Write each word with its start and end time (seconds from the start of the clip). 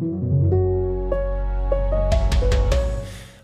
Thank 0.00 0.22
you. 0.22 0.39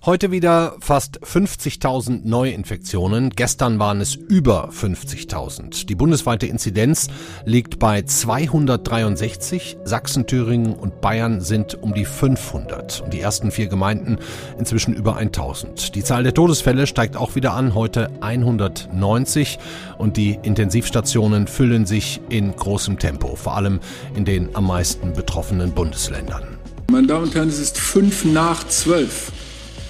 Heute 0.07 0.31
wieder 0.31 0.77
fast 0.79 1.19
50.000 1.25 2.21
Neuinfektionen. 2.23 3.31
Gestern 3.31 3.81
waren 3.81 4.01
es 4.01 4.15
über 4.15 4.69
50.000. 4.69 5.87
Die 5.87 5.97
bundesweite 5.97 6.47
Inzidenz 6.47 7.09
liegt 7.45 7.81
bei 7.81 8.03
263. 8.03 9.79
Sachsen, 9.83 10.29
Thüringen 10.29 10.75
und 10.75 11.01
Bayern 11.01 11.41
sind 11.41 11.83
um 11.83 11.93
die 11.93 12.05
500. 12.05 13.01
Und 13.01 13.15
die 13.15 13.21
ersten 13.21 13.51
vier 13.51 13.67
Gemeinden 13.67 14.19
inzwischen 14.61 14.95
über 14.95 15.17
1000. 15.17 15.97
Die 15.97 16.05
Zahl 16.05 16.23
der 16.23 16.35
Todesfälle 16.35 16.87
steigt 16.87 17.17
auch 17.17 17.35
wieder 17.35 17.55
an. 17.55 17.75
Heute 17.75 18.09
190. 18.21 19.59
Und 19.99 20.17
die 20.17 20.39
Intensivstationen 20.41 21.49
füllen 21.49 21.85
sich 21.85 22.21
in 22.29 22.55
großem 22.55 23.01
Tempo. 23.01 23.35
Vor 23.35 23.57
allem 23.57 23.81
in 24.15 24.25
den 24.25 24.55
am 24.55 24.69
meisten 24.69 25.15
betroffenen 25.15 25.73
Bundesländern. 25.73 26.45
Meine 26.93 27.09
Damen 27.09 27.25
und 27.25 27.35
Herren, 27.35 27.49
es 27.49 27.59
ist 27.59 27.77
fünf 27.77 28.25
nach 28.25 28.69
zwölf. 28.69 29.33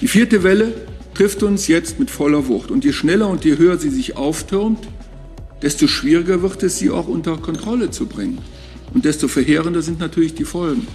Die 0.03 0.09
vierte 0.09 0.43
Welle 0.43 0.75
trifft 1.15 1.43
uns 1.43 1.69
jetzt 1.69 1.99
mit 1.99 2.11
voller 2.11 2.49
Wucht. 2.49 2.71
Und 2.71 2.85
je 2.85 2.93
schneller 2.93 3.29
und 3.29 3.47
je 3.47 3.57
höher 3.57 3.79
sie 3.79 3.89
sich 3.89 4.17
auftürmt, 4.17 4.87
desto 5.63 5.87
schwieriger 5.87 6.43
wird 6.43 6.63
es, 6.63 6.79
sie 6.79 6.91
auch 6.91 7.09
unter 7.09 7.39
Kontrolle 7.39 7.91
zu 7.91 8.07
bringen. 8.07 8.39
Und 8.93 9.07
desto 9.07 9.27
verheerender 9.27 9.81
sind 9.81 9.99
natürlich 9.99 10.35
die 10.35 10.45
Folgen. 10.45 10.87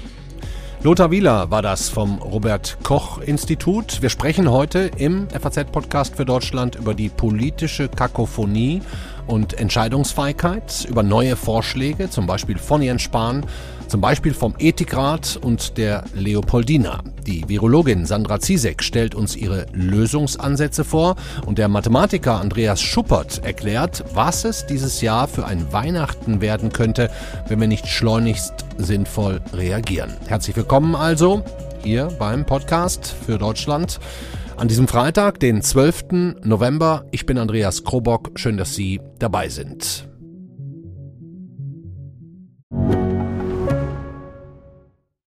Lothar 0.84 1.12
Wieler 1.12 1.50
war 1.52 1.62
das 1.62 1.90
vom 1.90 2.20
Robert 2.20 2.78
Koch 2.84 3.22
Institut. 3.22 4.02
Wir 4.02 4.10
sprechen 4.10 4.50
heute 4.50 4.92
im 4.98 5.28
FAZ-Podcast 5.30 6.16
für 6.16 6.26
Deutschland 6.26 6.76
über 6.76 6.94
die 6.94 7.10
politische 7.10 7.88
Kakophonie 7.88 8.82
und 9.28 9.60
Entscheidungsfeigheit, 9.60 10.88
über 10.90 11.04
neue 11.04 11.36
Vorschläge, 11.36 12.10
zum 12.10 12.26
Beispiel 12.26 12.58
von 12.58 12.82
Jens 12.82 13.04
Spahn, 13.04 13.46
zum 13.92 14.00
Beispiel 14.00 14.34
vom 14.34 14.56
Ethikrat 14.58 15.38
und 15.42 15.78
der 15.78 16.06
Leopoldina. 16.16 17.04
Die 17.28 17.44
Virologin 17.50 18.06
Sandra 18.06 18.40
Ziesek 18.40 18.82
stellt 18.82 19.16
uns 19.16 19.36
ihre 19.36 19.66
Lösungsansätze 19.74 20.86
vor 20.86 21.18
und 21.46 21.58
der 21.58 21.68
Mathematiker 21.68 22.40
Andreas 22.40 22.82
Schuppert 22.82 23.44
erklärt, 23.44 24.06
was 24.14 24.46
es 24.46 24.66
dieses 24.66 25.02
Jahr 25.02 25.28
für 25.28 25.46
ein 25.46 25.74
Weihnachten 25.74 26.40
werden 26.40 26.72
könnte, 26.72 27.12
wenn 27.50 27.60
wir 27.60 27.68
nicht 27.68 27.86
schleunigst 27.86 28.54
sinnvoll 28.78 29.42
reagieren. 29.52 30.14
Herzlich 30.26 30.56
willkommen 30.56 30.96
also 30.96 31.44
hier 31.84 32.06
beim 32.18 32.46
Podcast 32.46 33.14
für 33.26 33.38
Deutschland. 33.38 34.00
An 34.56 34.70
diesem 34.70 34.88
Freitag, 34.88 35.42
den 35.42 35.62
12. 35.62 36.38
November. 36.46 37.04
Ich 37.12 37.26
bin 37.26 37.38
Andreas 37.38 37.84
Krobock. 37.84 38.32
Schön, 38.36 38.56
dass 38.56 38.74
Sie 38.74 39.02
dabei 39.20 39.50
sind. 39.50 40.11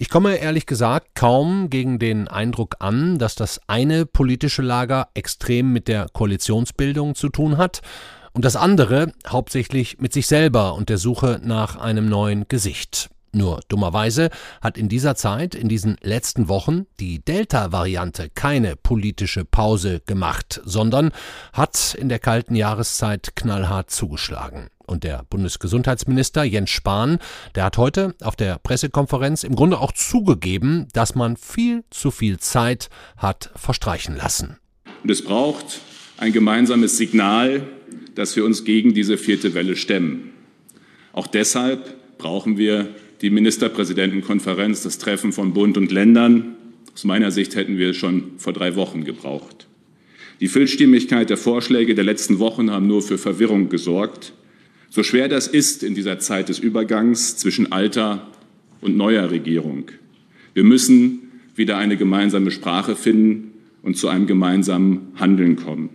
Ich 0.00 0.10
komme 0.10 0.36
ehrlich 0.36 0.66
gesagt 0.66 1.16
kaum 1.16 1.70
gegen 1.70 1.98
den 1.98 2.28
Eindruck 2.28 2.76
an, 2.78 3.18
dass 3.18 3.34
das 3.34 3.60
eine 3.66 4.06
politische 4.06 4.62
Lager 4.62 5.08
extrem 5.14 5.72
mit 5.72 5.88
der 5.88 6.06
Koalitionsbildung 6.12 7.16
zu 7.16 7.30
tun 7.30 7.56
hat 7.56 7.80
und 8.32 8.44
das 8.44 8.54
andere 8.54 9.12
hauptsächlich 9.26 9.98
mit 9.98 10.12
sich 10.12 10.28
selber 10.28 10.74
und 10.74 10.88
der 10.88 10.98
Suche 10.98 11.40
nach 11.42 11.74
einem 11.74 12.08
neuen 12.08 12.46
Gesicht. 12.46 13.10
Nur 13.32 13.58
dummerweise 13.66 14.30
hat 14.60 14.78
in 14.78 14.88
dieser 14.88 15.16
Zeit, 15.16 15.56
in 15.56 15.68
diesen 15.68 15.96
letzten 16.00 16.46
Wochen, 16.46 16.86
die 17.00 17.18
Delta-Variante 17.18 18.30
keine 18.30 18.76
politische 18.76 19.44
Pause 19.44 20.00
gemacht, 20.06 20.60
sondern 20.64 21.10
hat 21.52 21.96
in 21.98 22.08
der 22.08 22.20
kalten 22.20 22.54
Jahreszeit 22.54 23.34
knallhart 23.34 23.90
zugeschlagen. 23.90 24.68
Und 24.88 25.04
der 25.04 25.26
Bundesgesundheitsminister 25.28 26.44
Jens 26.44 26.70
Spahn, 26.70 27.18
der 27.54 27.64
hat 27.64 27.76
heute 27.76 28.14
auf 28.22 28.36
der 28.36 28.58
Pressekonferenz 28.58 29.44
im 29.44 29.54
Grunde 29.54 29.78
auch 29.80 29.92
zugegeben, 29.92 30.88
dass 30.94 31.14
man 31.14 31.36
viel 31.36 31.84
zu 31.90 32.10
viel 32.10 32.38
Zeit 32.38 32.88
hat 33.18 33.50
verstreichen 33.54 34.16
lassen. 34.16 34.56
Und 35.02 35.10
es 35.10 35.22
braucht 35.22 35.80
ein 36.16 36.32
gemeinsames 36.32 36.96
Signal, 36.96 37.66
dass 38.14 38.34
wir 38.34 38.46
uns 38.46 38.64
gegen 38.64 38.94
diese 38.94 39.18
vierte 39.18 39.52
Welle 39.52 39.76
stemmen. 39.76 40.30
Auch 41.12 41.26
deshalb 41.26 42.16
brauchen 42.16 42.56
wir 42.56 42.88
die 43.20 43.30
Ministerpräsidentenkonferenz, 43.30 44.82
das 44.82 44.96
Treffen 44.96 45.32
von 45.32 45.52
Bund 45.52 45.76
und 45.76 45.92
Ländern. 45.92 46.56
Aus 46.94 47.04
meiner 47.04 47.30
Sicht 47.30 47.56
hätten 47.56 47.76
wir 47.76 47.90
es 47.90 47.96
schon 47.96 48.38
vor 48.38 48.54
drei 48.54 48.74
Wochen 48.74 49.04
gebraucht. 49.04 49.68
Die 50.40 50.48
Vielstimmigkeit 50.48 51.28
der 51.28 51.36
Vorschläge 51.36 51.94
der 51.94 52.04
letzten 52.04 52.38
Wochen 52.38 52.70
haben 52.70 52.86
nur 52.86 53.02
für 53.02 53.18
Verwirrung 53.18 53.68
gesorgt. 53.68 54.32
So 54.90 55.02
schwer 55.02 55.28
das 55.28 55.46
ist 55.46 55.82
in 55.82 55.94
dieser 55.94 56.18
Zeit 56.18 56.48
des 56.48 56.58
Übergangs 56.58 57.36
zwischen 57.36 57.72
alter 57.72 58.26
und 58.80 58.96
neuer 58.96 59.30
Regierung. 59.30 59.90
Wir 60.54 60.64
müssen 60.64 61.30
wieder 61.54 61.76
eine 61.76 61.96
gemeinsame 61.96 62.50
Sprache 62.50 62.96
finden 62.96 63.52
und 63.82 63.96
zu 63.96 64.08
einem 64.08 64.26
gemeinsamen 64.26 65.12
Handeln 65.16 65.56
kommen. 65.56 65.90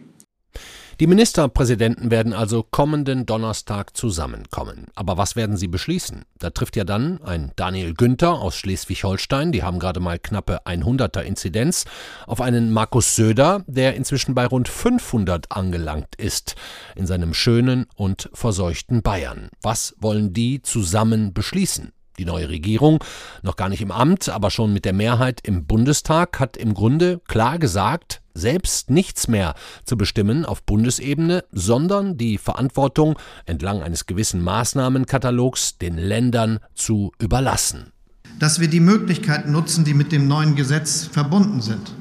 Die 0.99 1.07
Ministerpräsidenten 1.07 2.11
werden 2.11 2.33
also 2.33 2.61
kommenden 2.61 3.25
Donnerstag 3.25 3.97
zusammenkommen. 3.97 4.85
Aber 4.93 5.17
was 5.17 5.35
werden 5.35 5.57
sie 5.57 5.67
beschließen? 5.67 6.23
Da 6.37 6.51
trifft 6.51 6.75
ja 6.75 6.83
dann 6.83 7.19
ein 7.23 7.51
Daniel 7.55 7.95
Günther 7.95 8.33
aus 8.33 8.55
Schleswig-Holstein, 8.57 9.51
die 9.51 9.63
haben 9.63 9.79
gerade 9.79 9.99
mal 9.99 10.19
knappe 10.19 10.65
100er 10.65 11.21
Inzidenz, 11.21 11.85
auf 12.27 12.41
einen 12.41 12.71
Markus 12.71 13.15
Söder, 13.15 13.63
der 13.65 13.95
inzwischen 13.95 14.35
bei 14.35 14.45
rund 14.45 14.67
500 14.67 15.51
angelangt 15.51 16.15
ist, 16.17 16.55
in 16.95 17.07
seinem 17.07 17.33
schönen 17.33 17.87
und 17.95 18.29
verseuchten 18.33 19.01
Bayern. 19.01 19.49
Was 19.63 19.95
wollen 19.99 20.33
die 20.33 20.61
zusammen 20.61 21.33
beschließen? 21.33 21.91
Die 22.17 22.25
neue 22.25 22.49
Regierung, 22.49 23.03
noch 23.41 23.55
gar 23.55 23.69
nicht 23.69 23.81
im 23.81 23.91
Amt, 23.91 24.29
aber 24.29 24.51
schon 24.51 24.71
mit 24.71 24.85
der 24.85 24.93
Mehrheit 24.93 25.39
im 25.43 25.65
Bundestag, 25.65 26.39
hat 26.39 26.57
im 26.57 26.73
Grunde 26.73 27.21
klar 27.27 27.57
gesagt, 27.57 28.21
selbst 28.35 28.89
nichts 28.89 29.27
mehr 29.27 29.55
zu 29.85 29.97
bestimmen 29.97 30.45
auf 30.45 30.63
Bundesebene, 30.63 31.43
sondern 31.51 32.17
die 32.17 32.37
Verantwortung 32.37 33.17
entlang 33.45 33.81
eines 33.81 34.05
gewissen 34.05 34.41
Maßnahmenkatalogs 34.43 35.77
den 35.77 35.97
Ländern 35.97 36.59
zu 36.73 37.11
überlassen. 37.19 37.91
Dass 38.39 38.59
wir 38.59 38.67
die 38.67 38.79
Möglichkeiten 38.79 39.51
nutzen, 39.51 39.85
die 39.85 39.93
mit 39.93 40.11
dem 40.11 40.27
neuen 40.27 40.55
Gesetz 40.55 41.05
verbunden 41.05 41.61
sind. 41.61 41.93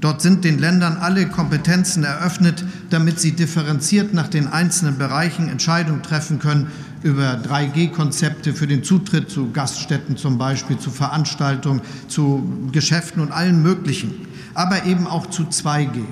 Dort 0.00 0.22
sind 0.22 0.44
den 0.44 0.58
Ländern 0.58 0.96
alle 0.96 1.26
Kompetenzen 1.26 2.04
eröffnet, 2.04 2.64
damit 2.90 3.18
sie 3.18 3.32
differenziert 3.32 4.14
nach 4.14 4.28
den 4.28 4.46
einzelnen 4.46 4.96
Bereichen 4.96 5.48
Entscheidungen 5.48 6.02
treffen 6.02 6.38
können 6.38 6.68
über 7.02 7.34
3G-Konzepte 7.34 8.54
für 8.54 8.66
den 8.66 8.82
Zutritt 8.84 9.30
zu 9.30 9.50
Gaststätten 9.52 10.16
zum 10.16 10.38
Beispiel, 10.38 10.78
zu 10.78 10.90
Veranstaltungen, 10.90 11.80
zu 12.08 12.68
Geschäften 12.72 13.22
und 13.22 13.32
allen 13.32 13.62
möglichen, 13.62 14.14
aber 14.54 14.84
eben 14.84 15.06
auch 15.06 15.26
zu 15.26 15.44
2G. 15.44 16.04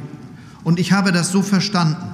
Und 0.64 0.78
ich 0.78 0.92
habe 0.92 1.12
das 1.12 1.30
so 1.30 1.42
verstanden, 1.42 2.06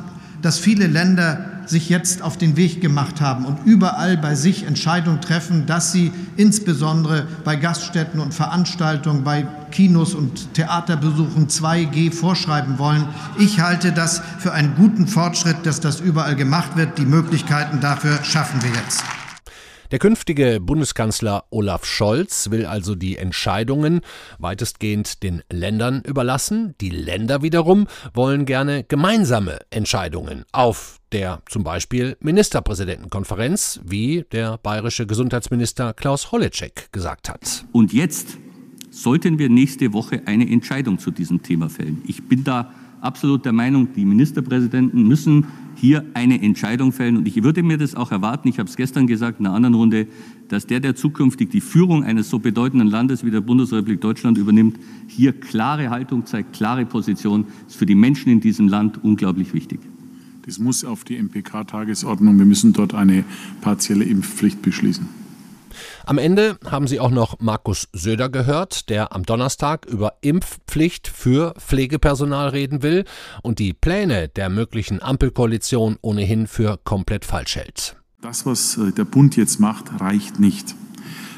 dass 0.42 0.58
viele 0.58 0.86
Länder 0.86 1.51
sich 1.72 1.88
jetzt 1.88 2.22
auf 2.22 2.36
den 2.36 2.56
Weg 2.56 2.80
gemacht 2.80 3.20
haben 3.20 3.44
und 3.46 3.58
überall 3.64 4.16
bei 4.16 4.36
sich 4.36 4.64
Entscheidungen 4.64 5.20
treffen, 5.20 5.66
dass 5.66 5.90
sie 5.90 6.12
insbesondere 6.36 7.26
bei 7.44 7.56
Gaststätten 7.56 8.20
und 8.20 8.32
Veranstaltungen, 8.32 9.24
bei 9.24 9.46
Kinos 9.72 10.14
und 10.14 10.54
Theaterbesuchen 10.54 11.48
2G 11.48 12.12
vorschreiben 12.12 12.78
wollen. 12.78 13.08
Ich 13.38 13.60
halte 13.60 13.90
das 13.90 14.22
für 14.38 14.52
einen 14.52 14.76
guten 14.76 15.08
Fortschritt, 15.08 15.64
dass 15.64 15.80
das 15.80 16.00
überall 16.00 16.36
gemacht 16.36 16.76
wird. 16.76 16.98
Die 16.98 17.06
Möglichkeiten 17.06 17.80
dafür 17.80 18.22
schaffen 18.22 18.62
wir 18.62 18.70
jetzt. 18.70 19.02
Der 19.90 19.98
künftige 19.98 20.58
Bundeskanzler 20.60 21.44
Olaf 21.50 21.84
Scholz 21.84 22.50
will 22.50 22.64
also 22.64 22.94
die 22.94 23.18
Entscheidungen 23.18 24.00
weitestgehend 24.38 25.22
den 25.22 25.42
Ländern 25.50 26.02
überlassen. 26.02 26.74
Die 26.80 26.88
Länder 26.90 27.42
wiederum 27.42 27.86
wollen 28.14 28.46
gerne 28.46 28.84
gemeinsame 28.84 29.58
Entscheidungen 29.70 30.44
auf 30.52 31.01
der 31.12 31.42
zum 31.46 31.62
Beispiel 31.62 32.16
Ministerpräsidentenkonferenz, 32.20 33.80
wie 33.84 34.24
der 34.32 34.58
bayerische 34.58 35.06
Gesundheitsminister 35.06 35.92
Klaus 35.92 36.32
Holleczek 36.32 36.90
gesagt 36.92 37.28
hat. 37.28 37.66
Und 37.72 37.92
jetzt 37.92 38.38
sollten 38.90 39.38
wir 39.38 39.48
nächste 39.48 39.92
Woche 39.92 40.22
eine 40.26 40.48
Entscheidung 40.48 40.98
zu 40.98 41.10
diesem 41.10 41.42
Thema 41.42 41.68
fällen. 41.68 42.02
Ich 42.06 42.22
bin 42.28 42.44
da 42.44 42.72
absolut 43.00 43.44
der 43.44 43.52
Meinung, 43.52 43.92
die 43.94 44.04
Ministerpräsidenten 44.04 45.06
müssen 45.06 45.46
hier 45.76 46.04
eine 46.14 46.40
Entscheidung 46.40 46.92
fällen. 46.92 47.16
Und 47.16 47.26
ich 47.26 47.42
würde 47.42 47.62
mir 47.62 47.78
das 47.78 47.94
auch 47.94 48.12
erwarten, 48.12 48.48
ich 48.48 48.58
habe 48.58 48.68
es 48.68 48.76
gestern 48.76 49.06
gesagt 49.06 49.40
in 49.40 49.46
einer 49.46 49.54
anderen 49.54 49.74
Runde, 49.74 50.06
dass 50.48 50.66
der, 50.66 50.80
der 50.80 50.94
zukünftig 50.94 51.50
die 51.50 51.60
Führung 51.60 52.04
eines 52.04 52.30
so 52.30 52.38
bedeutenden 52.38 52.88
Landes 52.88 53.24
wie 53.24 53.30
der 53.30 53.40
Bundesrepublik 53.40 54.00
Deutschland 54.00 54.38
übernimmt, 54.38 54.78
hier 55.08 55.32
klare 55.32 55.90
Haltung 55.90 56.26
zeigt, 56.26 56.52
klare 56.52 56.84
Position. 56.86 57.46
Das 57.64 57.72
ist 57.72 57.78
für 57.78 57.86
die 57.86 57.94
Menschen 57.94 58.30
in 58.30 58.40
diesem 58.40 58.68
Land 58.68 59.02
unglaublich 59.02 59.54
wichtig. 59.54 59.80
Das 60.44 60.58
muss 60.58 60.84
auf 60.84 61.04
die 61.04 61.16
MPK-Tagesordnung. 61.22 62.38
Wir 62.38 62.46
müssen 62.46 62.72
dort 62.72 62.94
eine 62.94 63.24
partielle 63.60 64.04
Impfpflicht 64.04 64.62
beschließen. 64.62 65.08
Am 66.04 66.18
Ende 66.18 66.58
haben 66.68 66.86
Sie 66.86 67.00
auch 67.00 67.10
noch 67.10 67.38
Markus 67.40 67.88
Söder 67.92 68.28
gehört, 68.28 68.88
der 68.88 69.14
am 69.14 69.22
Donnerstag 69.24 69.86
über 69.86 70.14
Impfpflicht 70.20 71.08
für 71.08 71.54
Pflegepersonal 71.58 72.48
reden 72.48 72.82
will 72.82 73.04
und 73.42 73.58
die 73.58 73.72
Pläne 73.72 74.28
der 74.28 74.48
möglichen 74.48 75.00
Ampelkoalition 75.00 75.96
ohnehin 76.02 76.46
für 76.46 76.78
komplett 76.84 77.24
falsch 77.24 77.56
hält. 77.56 77.96
Das, 78.20 78.46
was 78.46 78.76
äh, 78.78 78.92
der 78.92 79.04
Bund 79.04 79.36
jetzt 79.36 79.60
macht, 79.60 80.00
reicht 80.00 80.38
nicht. 80.38 80.74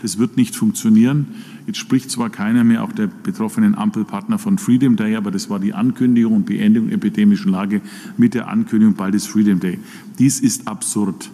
Es 0.04 0.18
wird 0.18 0.36
nicht 0.36 0.54
funktionieren. 0.54 1.34
Jetzt 1.66 1.78
spricht 1.78 2.10
zwar 2.10 2.28
keiner 2.28 2.62
mehr, 2.62 2.84
auch 2.84 2.92
der 2.92 3.06
betroffenen 3.06 3.74
Ampelpartner 3.74 4.38
von 4.38 4.58
Freedom 4.58 4.96
Day, 4.96 5.16
aber 5.16 5.30
das 5.30 5.48
war 5.48 5.58
die 5.58 5.72
Ankündigung 5.72 6.34
und 6.34 6.46
Beendigung 6.46 6.88
der 6.88 6.98
epidemischen 6.98 7.50
Lage 7.50 7.80
mit 8.18 8.34
der 8.34 8.48
Ankündigung 8.48 8.96
bald 8.96 9.14
ist 9.14 9.26
Freedom 9.26 9.60
Day. 9.60 9.78
Dies 10.18 10.40
ist 10.40 10.68
absurd. 10.68 11.30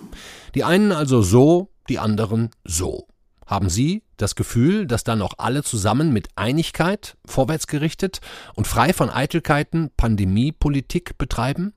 Die 0.55 0.63
einen 0.63 0.93
also 0.93 1.21
so, 1.21 1.71
die 1.89 1.99
anderen 1.99 2.51
so. 2.65 3.09
Haben 3.45 3.69
Sie 3.69 4.05
das 4.17 4.37
Gefühl, 4.37 4.87
dass 4.87 5.03
dann 5.03 5.21
auch 5.21 5.35
alle 5.39 5.65
zusammen 5.65 6.13
mit 6.13 6.29
Einigkeit, 6.37 7.17
vorwärtsgerichtet 7.27 8.21
und 8.55 8.69
frei 8.69 8.93
von 8.93 9.11
Eitelkeiten 9.11 9.91
Pandemiepolitik 9.97 11.19
betreiben? 11.19 11.73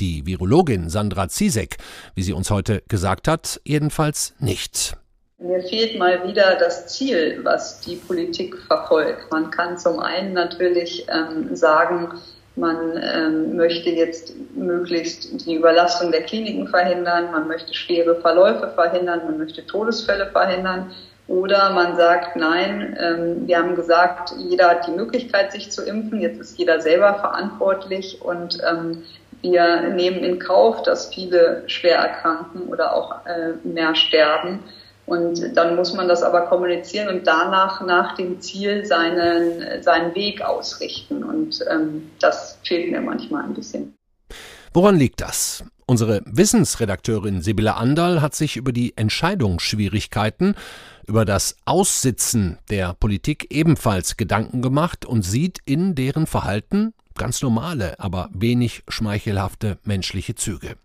Die 0.00 0.24
Virologin 0.24 0.88
Sandra 0.88 1.28
Zizek, 1.28 1.76
wie 2.14 2.22
sie 2.22 2.32
uns 2.32 2.50
heute 2.50 2.82
gesagt 2.88 3.28
hat, 3.28 3.60
jedenfalls 3.64 4.34
nicht. 4.38 4.96
Mir 5.40 5.62
fehlt 5.62 5.96
mal 5.96 6.26
wieder 6.26 6.56
das 6.56 6.88
Ziel, 6.88 7.38
was 7.44 7.78
die 7.78 7.94
Politik 7.94 8.58
verfolgt. 8.66 9.30
Man 9.30 9.52
kann 9.52 9.78
zum 9.78 10.00
einen 10.00 10.32
natürlich 10.32 11.06
ähm, 11.08 11.54
sagen, 11.54 12.08
man 12.56 13.00
ähm, 13.00 13.54
möchte 13.54 13.88
jetzt 13.88 14.32
möglichst 14.56 15.46
die 15.46 15.54
Überlastung 15.54 16.10
der 16.10 16.22
Kliniken 16.22 16.66
verhindern, 16.66 17.30
man 17.30 17.46
möchte 17.46 17.72
schwere 17.72 18.16
Verläufe 18.20 18.72
verhindern, 18.74 19.20
man 19.26 19.38
möchte 19.38 19.64
Todesfälle 19.64 20.26
verhindern. 20.26 20.90
Oder 21.28 21.70
man 21.70 21.96
sagt, 21.96 22.34
nein, 22.34 22.98
ähm, 23.00 23.46
wir 23.46 23.58
haben 23.58 23.76
gesagt, 23.76 24.32
jeder 24.38 24.70
hat 24.70 24.88
die 24.88 24.92
Möglichkeit, 24.92 25.52
sich 25.52 25.70
zu 25.70 25.84
impfen, 25.84 26.20
jetzt 26.20 26.40
ist 26.40 26.58
jeder 26.58 26.80
selber 26.80 27.14
verantwortlich 27.14 28.20
und 28.22 28.58
ähm, 28.68 29.04
wir 29.42 29.82
nehmen 29.90 30.24
in 30.24 30.40
Kauf, 30.40 30.82
dass 30.82 31.14
viele 31.14 31.62
schwer 31.68 31.98
erkranken 31.98 32.62
oder 32.62 32.92
auch 32.92 33.24
äh, 33.24 33.52
mehr 33.62 33.94
sterben. 33.94 34.64
Und 35.08 35.56
dann 35.56 35.76
muss 35.76 35.94
man 35.94 36.08
das 36.08 36.22
aber 36.22 36.42
kommunizieren 36.42 37.08
und 37.08 37.26
danach 37.26 37.80
nach 37.84 38.14
dem 38.16 38.40
Ziel 38.40 38.84
seinen, 38.84 39.82
seinen 39.82 40.14
Weg 40.14 40.42
ausrichten. 40.42 41.24
Und 41.24 41.64
ähm, 41.70 42.10
das 42.20 42.58
fehlt 42.64 42.90
mir 42.90 43.00
manchmal 43.00 43.44
ein 43.44 43.54
bisschen. 43.54 43.94
Woran 44.72 44.96
liegt 44.96 45.20
das? 45.20 45.64
Unsere 45.86 46.20
Wissensredakteurin 46.26 47.40
Sibylle 47.40 47.76
Andal 47.76 48.20
hat 48.20 48.34
sich 48.34 48.58
über 48.58 48.72
die 48.72 48.92
Entscheidungsschwierigkeiten, 48.96 50.54
über 51.06 51.24
das 51.24 51.56
Aussitzen 51.64 52.58
der 52.68 52.92
Politik 52.92 53.46
ebenfalls 53.50 54.18
Gedanken 54.18 54.60
gemacht 54.60 55.06
und 55.06 55.22
sieht 55.22 55.60
in 55.64 55.94
deren 55.94 56.26
Verhalten 56.26 56.92
ganz 57.16 57.42
normale, 57.42 57.98
aber 57.98 58.28
wenig 58.32 58.82
schmeichelhafte 58.88 59.78
menschliche 59.84 60.34
Züge. 60.34 60.76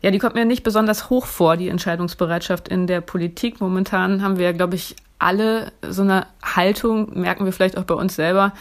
Ja, 0.00 0.10
die 0.10 0.18
kommt 0.18 0.34
mir 0.34 0.44
nicht 0.44 0.62
besonders 0.62 1.10
hoch 1.10 1.26
vor, 1.26 1.56
die 1.56 1.68
Entscheidungsbereitschaft 1.68 2.68
in 2.68 2.86
der 2.86 3.00
Politik. 3.00 3.60
Momentan 3.60 4.22
haben 4.22 4.38
wir, 4.38 4.52
glaube 4.52 4.76
ich, 4.76 4.94
alle 5.18 5.72
so 5.82 6.02
eine 6.02 6.26
Haltung, 6.42 7.18
merken 7.18 7.44
wir 7.44 7.52
vielleicht 7.52 7.76
auch 7.76 7.84
bei 7.84 7.94
uns 7.94 8.14
selber, 8.14 8.52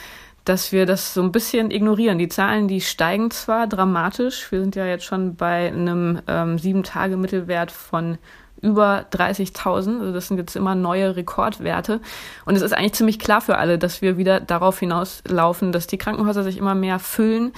dass 0.46 0.72
wir 0.72 0.86
das 0.86 1.14
so 1.14 1.22
ein 1.22 1.32
bisschen 1.32 1.72
ignorieren. 1.72 2.18
Die 2.18 2.30
Zahlen, 2.30 2.68
die 2.68 2.82
steigen 2.82 3.32
zwar 3.32 3.68
dramatisch. 3.68 4.52
Wir 4.52 4.62
sind 4.62 4.76
ja 4.76 4.86
jetzt 4.86 5.04
schon 5.04 5.36
bei 5.36 5.68
einem 5.68 6.22
ähm, 6.28 6.58
Sieben-Tage-Mittelwert 6.58 7.70
von 7.70 8.18
über 8.62 9.06
30.000. 9.12 10.00
Also 10.00 10.14
das 10.14 10.28
sind 10.28 10.38
jetzt 10.38 10.56
immer 10.56 10.74
neue 10.74 11.16
Rekordwerte. 11.16 12.00
Und 12.46 12.56
es 12.56 12.62
ist 12.62 12.74
eigentlich 12.74 12.94
ziemlich 12.94 13.20
klar 13.20 13.42
für 13.42 13.58
alle, 13.58 13.78
dass 13.78 14.02
wir 14.02 14.18
wieder 14.18 14.40
darauf 14.40 14.80
hinauslaufen, 14.80 15.72
dass 15.72 15.86
die 15.86 15.98
Krankenhäuser 15.98 16.44
sich 16.44 16.58
immer 16.58 16.76
mehr 16.76 17.00
füllen. 17.00 17.54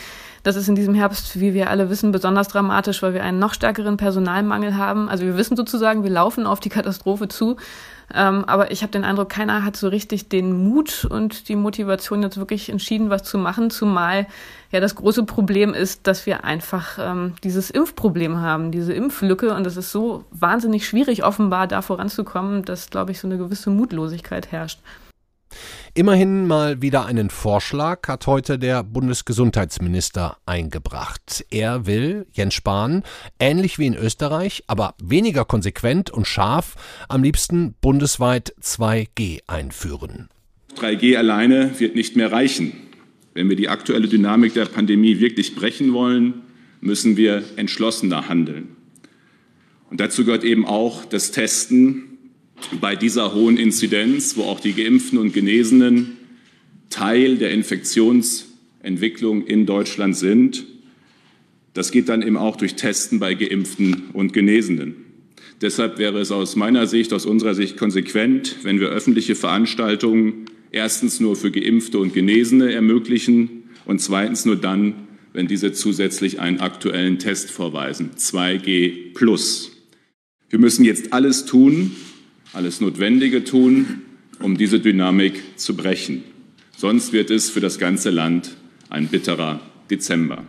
Das 0.50 0.56
ist 0.56 0.68
in 0.68 0.74
diesem 0.74 0.96
Herbst, 0.96 1.40
wie 1.40 1.54
wir 1.54 1.70
alle 1.70 1.92
wissen, 1.92 2.12
besonders 2.12 2.48
dramatisch, 2.48 3.04
weil 3.04 3.14
wir 3.14 3.24
einen 3.24 3.38
noch 3.38 3.54
stärkeren 3.54 3.98
Personalmangel 3.98 4.76
haben. 4.78 5.08
Also 5.08 5.24
wir 5.24 5.38
wissen 5.38 5.56
sozusagen, 5.56 6.04
wir 6.04 6.10
laufen 6.10 6.48
auf 6.48 6.60
die 6.60 6.70
Katastrophe 6.70 7.28
zu. 7.28 7.58
Ähm, 8.12 8.46
aber 8.46 8.72
ich 8.72 8.82
habe 8.82 8.92
den 8.92 9.04
Eindruck, 9.04 9.30
keiner 9.30 9.64
hat 9.64 9.76
so 9.78 9.90
richtig 9.90 10.28
den 10.28 10.68
Mut 10.68 11.06
und 11.08 11.50
die 11.50 11.56
Motivation, 11.56 12.24
jetzt 12.24 12.38
wirklich 12.38 12.70
entschieden, 12.70 13.12
was 13.12 13.26
zu 13.26 13.38
machen, 13.38 13.70
zumal 13.70 14.26
ja 14.72 14.80
das 14.80 14.96
große 14.96 15.24
Problem 15.24 15.76
ist, 15.76 16.08
dass 16.08 16.26
wir 16.26 16.44
einfach 16.44 16.98
ähm, 17.00 17.36
dieses 17.44 17.70
Impfproblem 17.70 18.42
haben, 18.42 18.72
diese 18.72 18.94
Impflücke 18.94 19.54
und 19.54 19.68
es 19.68 19.78
ist 19.78 19.92
so 19.92 20.24
wahnsinnig 20.32 20.88
schwierig 20.88 21.24
offenbar 21.24 21.68
da 21.68 21.84
voranzukommen, 21.84 22.66
dass, 22.66 22.90
glaube 22.90 23.12
ich, 23.12 23.20
so 23.20 23.28
eine 23.28 23.38
gewisse 23.38 23.70
Mutlosigkeit 23.70 24.52
herrscht. 24.52 24.80
Immerhin 25.94 26.48
mal 26.48 26.82
wieder 26.82 27.06
einen 27.06 27.30
Vorschlag 27.30 28.08
hat 28.08 28.28
heute 28.28 28.60
der 28.60 28.84
Bundesgesundheitsminister 28.84 30.38
eingebracht. 30.46 31.46
Er 31.50 31.86
will, 31.86 32.28
Jens 32.34 32.54
Spahn, 32.54 33.04
ähnlich 33.40 33.80
wie 33.80 33.88
in 33.88 33.96
Österreich, 33.96 34.64
aber 34.68 34.96
weniger 35.02 35.46
konsequent 35.46 36.10
und 36.10 36.28
scharf, 36.28 36.76
am 37.08 37.24
liebsten 37.24 37.76
bundesweit 37.82 38.54
2G 38.62 39.42
einführen. 39.48 40.30
3G 40.78 41.18
alleine 41.18 41.80
wird 41.80 41.96
nicht 41.96 42.16
mehr 42.16 42.32
reichen. 42.32 42.74
Wenn 43.34 43.50
wir 43.50 43.56
die 43.56 43.70
aktuelle 43.70 44.08
Dynamik 44.08 44.54
der 44.54 44.66
Pandemie 44.66 45.20
wirklich 45.20 45.56
brechen 45.56 45.94
wollen, 45.94 46.42
müssen 46.82 47.18
wir 47.18 47.44
entschlossener 47.58 48.30
handeln. 48.30 48.76
Und 49.90 50.00
dazu 50.00 50.24
gehört 50.24 50.44
eben 50.44 50.66
auch 50.66 51.06
das 51.06 51.32
Testen 51.32 52.09
bei 52.82 52.96
dieser 52.96 53.34
hohen 53.34 53.58
Inzidenz, 53.58 54.38
wo 54.38 54.44
auch 54.44 54.60
die 54.60 54.74
Geimpften 54.74 55.18
und 55.18 55.34
Genesenen 55.34 56.18
Teil 56.90 57.38
der 57.38 57.52
Infektionsentwicklung 57.52 59.46
in 59.46 59.66
Deutschland 59.66 60.16
sind. 60.16 60.66
Das 61.74 61.92
geht 61.92 62.10
dann 62.10 62.22
eben 62.22 62.38
auch 62.38 62.56
durch 62.56 62.76
Testen 62.76 63.20
bei 63.20 63.36
Geimpften 63.36 64.10
und 64.14 64.34
Genesenen. 64.34 64.96
Deshalb 65.62 65.98
wäre 65.98 66.20
es 66.20 66.32
aus 66.32 66.56
meiner 66.56 66.88
Sicht, 66.88 67.14
aus 67.14 67.26
unserer 67.26 67.54
Sicht 67.54 67.78
konsequent, 67.78 68.58
wenn 68.64 68.80
wir 68.80 68.90
öffentliche 68.90 69.36
Veranstaltungen 69.36 70.46
erstens 70.72 71.20
nur 71.20 71.36
für 71.36 71.52
Geimpfte 71.52 72.00
und 72.00 72.14
Genesene 72.14 72.72
ermöglichen 72.72 73.64
und 73.86 74.00
zweitens 74.00 74.46
nur 74.46 74.56
dann, 74.56 74.94
wenn 75.34 75.48
diese 75.48 75.74
zusätzlich 75.74 76.40
einen 76.40 76.60
aktuellen 76.60 77.20
Test 77.20 77.52
vorweisen, 77.52 78.12
2G 78.16 79.14
plus. 79.14 79.72
Wir 80.50 80.60
müssen 80.60 80.86
jetzt 80.86 81.14
alles 81.14 81.46
tun, 81.46 81.96
alles 82.54 82.82
Notwendige 82.82 83.44
tun, 83.44 84.02
um 84.42 84.58
diese 84.58 84.80
Dynamik 84.80 85.60
zu 85.60 85.76
brechen. 85.76 86.24
Sonst 86.76 87.14
wird 87.14 87.30
es 87.30 87.50
für 87.50 87.60
das 87.60 87.78
ganze 87.78 88.10
Land 88.10 88.56
ein 88.90 89.08
bitterer 89.08 89.60
Dezember. 89.90 90.44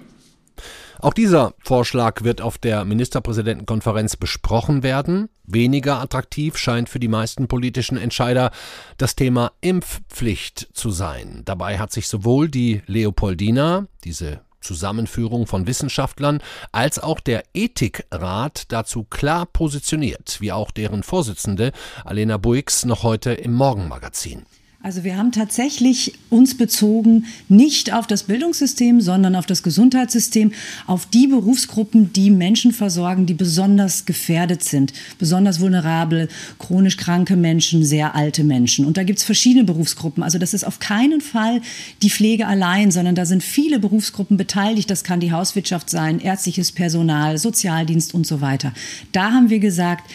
Auch 1.01 1.15
dieser 1.15 1.55
Vorschlag 1.61 2.25
wird 2.25 2.43
auf 2.43 2.59
der 2.59 2.85
Ministerpräsidentenkonferenz 2.85 4.17
besprochen 4.17 4.83
werden. 4.83 5.31
Weniger 5.45 5.99
attraktiv 5.99 6.59
scheint 6.59 6.91
für 6.91 7.01
die 7.01 7.09
meisten 7.09 7.49
politischen 7.49 7.97
Entscheider 7.97 8.51
das 8.99 9.17
Thema 9.17 9.53
Impfpflicht 9.63 10.69
zu 10.75 10.91
sein. 10.91 11.41
Dabei 11.47 11.79
hat 11.79 11.91
sich 11.91 12.07
sowohl 12.07 12.51
die 12.51 12.83
Leopoldina, 12.87 13.87
diese 14.05 14.43
Zusammenführung 14.61 15.47
von 15.47 15.67
Wissenschaftlern 15.67 16.41
als 16.73 16.99
auch 16.99 17.21
der 17.21 17.45
Ethikrat 17.55 18.71
dazu 18.73 19.05
klar 19.05 19.47
positioniert, 19.47 20.41
wie 20.41 20.53
auch 20.53 20.71
deren 20.71 21.03
Vorsitzende 21.03 21.73
Alena 22.05 22.37
Buix 22.37 22.85
noch 22.85 23.03
heute 23.03 23.33
im 23.33 23.55
Morgenmagazin. 23.55 24.45
Also 24.83 25.05
wir 25.05 25.19
haben 25.19 25.31
tatsächlich 25.31 26.15
uns 26.31 26.57
bezogen 26.57 27.27
nicht 27.51 27.93
auf 27.93 28.07
das 28.07 28.23
Bildungssystem, 28.23 29.03
sondern 29.03 29.37
auf 29.37 29.45
das 29.45 29.63
Gesundheitssystem, 29.63 30.53
auf 30.87 31.05
die 31.05 31.27
Berufsgruppen, 31.27 32.15
die 32.15 32.31
Menschen 32.31 32.73
versorgen, 32.73 33.27
die 33.27 33.35
besonders 33.35 34.07
gefährdet 34.07 34.65
sind, 34.65 34.95
besonders 35.19 35.61
vulnerabel, 35.61 36.31
chronisch 36.59 36.97
kranke 36.97 37.37
Menschen, 37.37 37.85
sehr 37.85 38.15
alte 38.15 38.43
Menschen. 38.43 38.87
Und 38.87 38.97
da 38.97 39.03
gibt 39.03 39.19
es 39.19 39.25
verschiedene 39.27 39.65
Berufsgruppen. 39.65 40.23
Also 40.23 40.39
das 40.39 40.55
ist 40.55 40.65
auf 40.65 40.79
keinen 40.79 41.21
Fall 41.21 41.61
die 42.01 42.09
Pflege 42.09 42.47
allein, 42.47 42.91
sondern 42.91 43.15
da 43.15 43.27
sind 43.27 43.43
viele 43.43 43.81
Berufsgruppen 43.81 44.39
beteiligt. 44.39 44.89
Das 44.89 45.05
kann 45.05 45.21
die 45.21 45.31
Hauswirtschaft 45.31 45.91
sein, 45.91 46.21
ärztliches 46.21 46.73
Personal, 46.73 47.37
Sozialdienst 47.37 48.15
und 48.15 48.27
so 48.27 48.41
weiter. 48.41 48.73
Da 49.13 49.33
haben 49.33 49.51
wir 49.51 49.59
gesagt, 49.59 50.11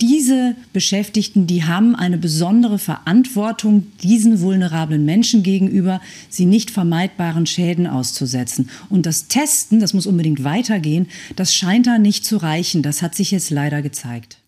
diese 0.00 0.56
Beschäftigten, 0.72 1.46
die 1.46 1.64
haben 1.64 1.94
eine 1.94 2.18
besondere 2.18 2.78
Verantwortung 2.78 3.86
diesen 4.02 4.40
vulnerablen 4.40 5.04
Menschen 5.04 5.42
gegenüber, 5.42 6.00
sie 6.28 6.46
nicht 6.46 6.70
vermeidbaren 6.70 7.46
Schäden 7.46 7.86
auszusetzen. 7.86 8.70
Und 8.88 9.06
das 9.06 9.28
Testen, 9.28 9.80
das 9.80 9.94
muss 9.94 10.06
unbedingt 10.06 10.44
weitergehen, 10.44 11.08
das 11.36 11.54
scheint 11.54 11.86
da 11.86 11.98
nicht 11.98 12.24
zu 12.24 12.36
reichen. 12.36 12.82
Das 12.82 13.02
hat 13.02 13.14
sich 13.14 13.30
jetzt 13.30 13.50
leider 13.50 13.82
gezeigt. 13.82 14.38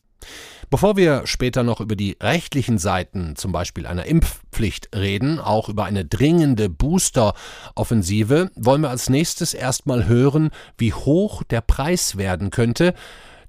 Bevor 0.70 0.98
wir 0.98 1.22
später 1.24 1.62
noch 1.62 1.80
über 1.80 1.96
die 1.96 2.18
rechtlichen 2.20 2.76
Seiten, 2.76 3.36
zum 3.36 3.52
Beispiel 3.52 3.86
einer 3.86 4.04
Impfpflicht, 4.04 4.94
reden, 4.94 5.38
auch 5.38 5.70
über 5.70 5.86
eine 5.86 6.04
dringende 6.04 6.68
Booster-Offensive, 6.68 8.50
wollen 8.54 8.82
wir 8.82 8.90
als 8.90 9.08
nächstes 9.08 9.54
erstmal 9.54 10.06
hören, 10.06 10.50
wie 10.76 10.92
hoch 10.92 11.42
der 11.42 11.62
Preis 11.62 12.18
werden 12.18 12.50
könnte, 12.50 12.92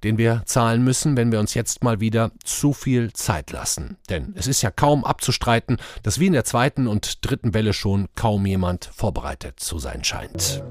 den 0.03 0.18
wir 0.18 0.44
zahlen 0.46 0.84
müssen, 0.84 1.18
wenn 1.18 1.32
wir 1.32 1.39
uns 1.39 1.53
jetzt 1.53 1.84
mal 1.84 2.00
wieder 2.00 2.32
zu 2.44 2.74
viel 2.74 3.13
Zeit 3.13 3.51
lassen. 3.51 3.98
Denn 4.10 4.34
es 4.36 4.48
ist 4.48 4.62
ja 4.62 4.72
kaum 4.72 5.03
abzustreiten, 5.03 5.77
dass 6.03 6.20
wie 6.20 6.27
in 6.27 6.34
der 6.34 6.46
zweiten 6.46 6.88
und 6.88 7.25
dritten 7.29 7.53
Welle 7.53 7.74
schon 7.74 8.08
kaum 8.15 8.46
jemand 8.46 8.89
vorbereitet 8.94 9.60
zu 9.60 9.79
sein 9.79 10.03
scheint. 10.03 10.63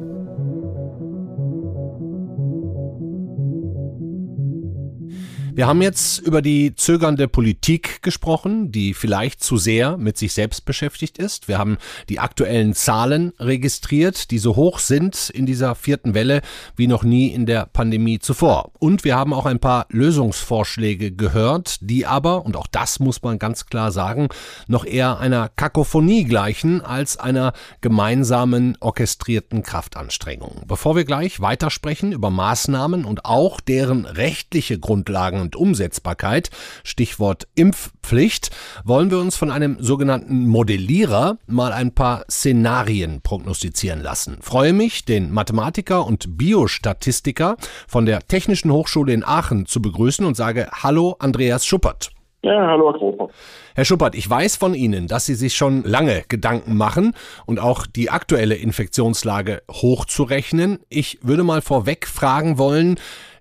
Wir 5.59 5.67
haben 5.67 5.83
jetzt 5.83 6.21
über 6.21 6.41
die 6.41 6.77
zögernde 6.77 7.27
Politik 7.27 8.01
gesprochen, 8.03 8.71
die 8.71 8.95
vielleicht 8.95 9.43
zu 9.43 9.57
sehr 9.57 9.97
mit 9.97 10.17
sich 10.17 10.33
selbst 10.33 10.65
beschäftigt 10.65 11.19
ist. 11.19 11.49
Wir 11.49 11.59
haben 11.59 11.79
die 12.09 12.21
aktuellen 12.21 12.75
Zahlen 12.75 13.33
registriert, 13.41 14.31
die 14.31 14.39
so 14.39 14.55
hoch 14.55 14.79
sind 14.79 15.31
in 15.31 15.47
dieser 15.47 15.75
vierten 15.75 16.15
Welle 16.15 16.43
wie 16.77 16.87
noch 16.87 17.03
nie 17.03 17.27
in 17.33 17.45
der 17.45 17.67
Pandemie 17.67 18.21
zuvor. 18.21 18.71
Und 18.79 19.03
wir 19.03 19.17
haben 19.17 19.33
auch 19.33 19.47
ein 19.47 19.59
paar 19.59 19.87
Lösungsvorschläge 19.89 21.11
gehört, 21.11 21.79
die 21.81 22.07
aber, 22.07 22.47
und 22.47 22.55
auch 22.55 22.69
das 22.69 23.01
muss 23.01 23.23
man 23.23 23.41
ganz 23.41 23.67
klar 23.67 23.91
sagen, 23.91 24.29
noch 24.69 24.85
eher 24.85 25.19
einer 25.19 25.49
Kakophonie 25.49 26.23
gleichen 26.23 26.83
als 26.83 27.17
einer 27.17 27.53
gemeinsamen 27.81 28.77
orchestrierten 28.79 29.65
Kraftanstrengung. 29.65 30.63
Bevor 30.69 30.95
wir 30.95 31.05
gleich 31.05 31.41
weitersprechen 31.41 32.13
über 32.13 32.31
Maßnahmen 32.31 33.05
und 33.05 33.25
auch 33.25 33.61
deren 33.61 34.05
rechtliche 34.05 34.79
Grundlagen 34.79 35.48
und 35.49 35.57
Umsetzbarkeit, 35.57 36.51
Stichwort 36.85 37.49
Impfpflicht, 37.55 38.51
wollen 38.85 39.11
wir 39.11 39.19
uns 39.19 39.35
von 39.37 39.51
einem 39.51 39.79
sogenannten 39.81 40.47
Modellierer 40.47 41.39
mal 41.47 41.73
ein 41.73 41.95
paar 41.95 42.25
Szenarien 42.31 43.23
prognostizieren 43.23 44.03
lassen. 44.03 44.39
Freue 44.43 44.75
mich, 44.75 45.07
den 45.07 45.33
Mathematiker 45.33 46.07
und 46.07 46.37
Biostatistiker 46.37 47.57
von 47.87 48.05
der 48.05 48.21
Technischen 48.29 48.71
Hochschule 48.71 49.15
in 49.15 49.25
Aachen 49.25 49.65
zu 49.65 49.81
begrüßen 49.81 50.27
und 50.27 50.37
sage 50.37 50.69
Hallo 50.83 51.17
Andreas 51.19 51.65
Schuppert. 51.65 52.11
Ja, 52.43 52.67
hallo 52.67 52.93
Herr 52.93 52.99
Großer. 52.99 53.33
Herr 53.75 53.85
Schuppert, 53.85 54.15
ich 54.15 54.29
weiß 54.29 54.57
von 54.57 54.75
Ihnen, 54.75 55.09
dass 55.09 55.27
Sie 55.27 55.35
sich 55.35 55.57
schon 55.57 55.83
lange 55.83 56.25
Gedanken 56.29 56.77
machen 56.77 57.15
und 57.47 57.59
auch 57.59 57.87
die 57.87 58.11
aktuelle 58.11 58.55
Infektionslage 58.55 59.63
hochzurechnen. 59.71 60.79
Ich 60.89 61.19
würde 61.23 61.43
mal 61.43 61.63
vorweg 61.63 62.07
fragen 62.07 62.59
wollen, 62.59 63.01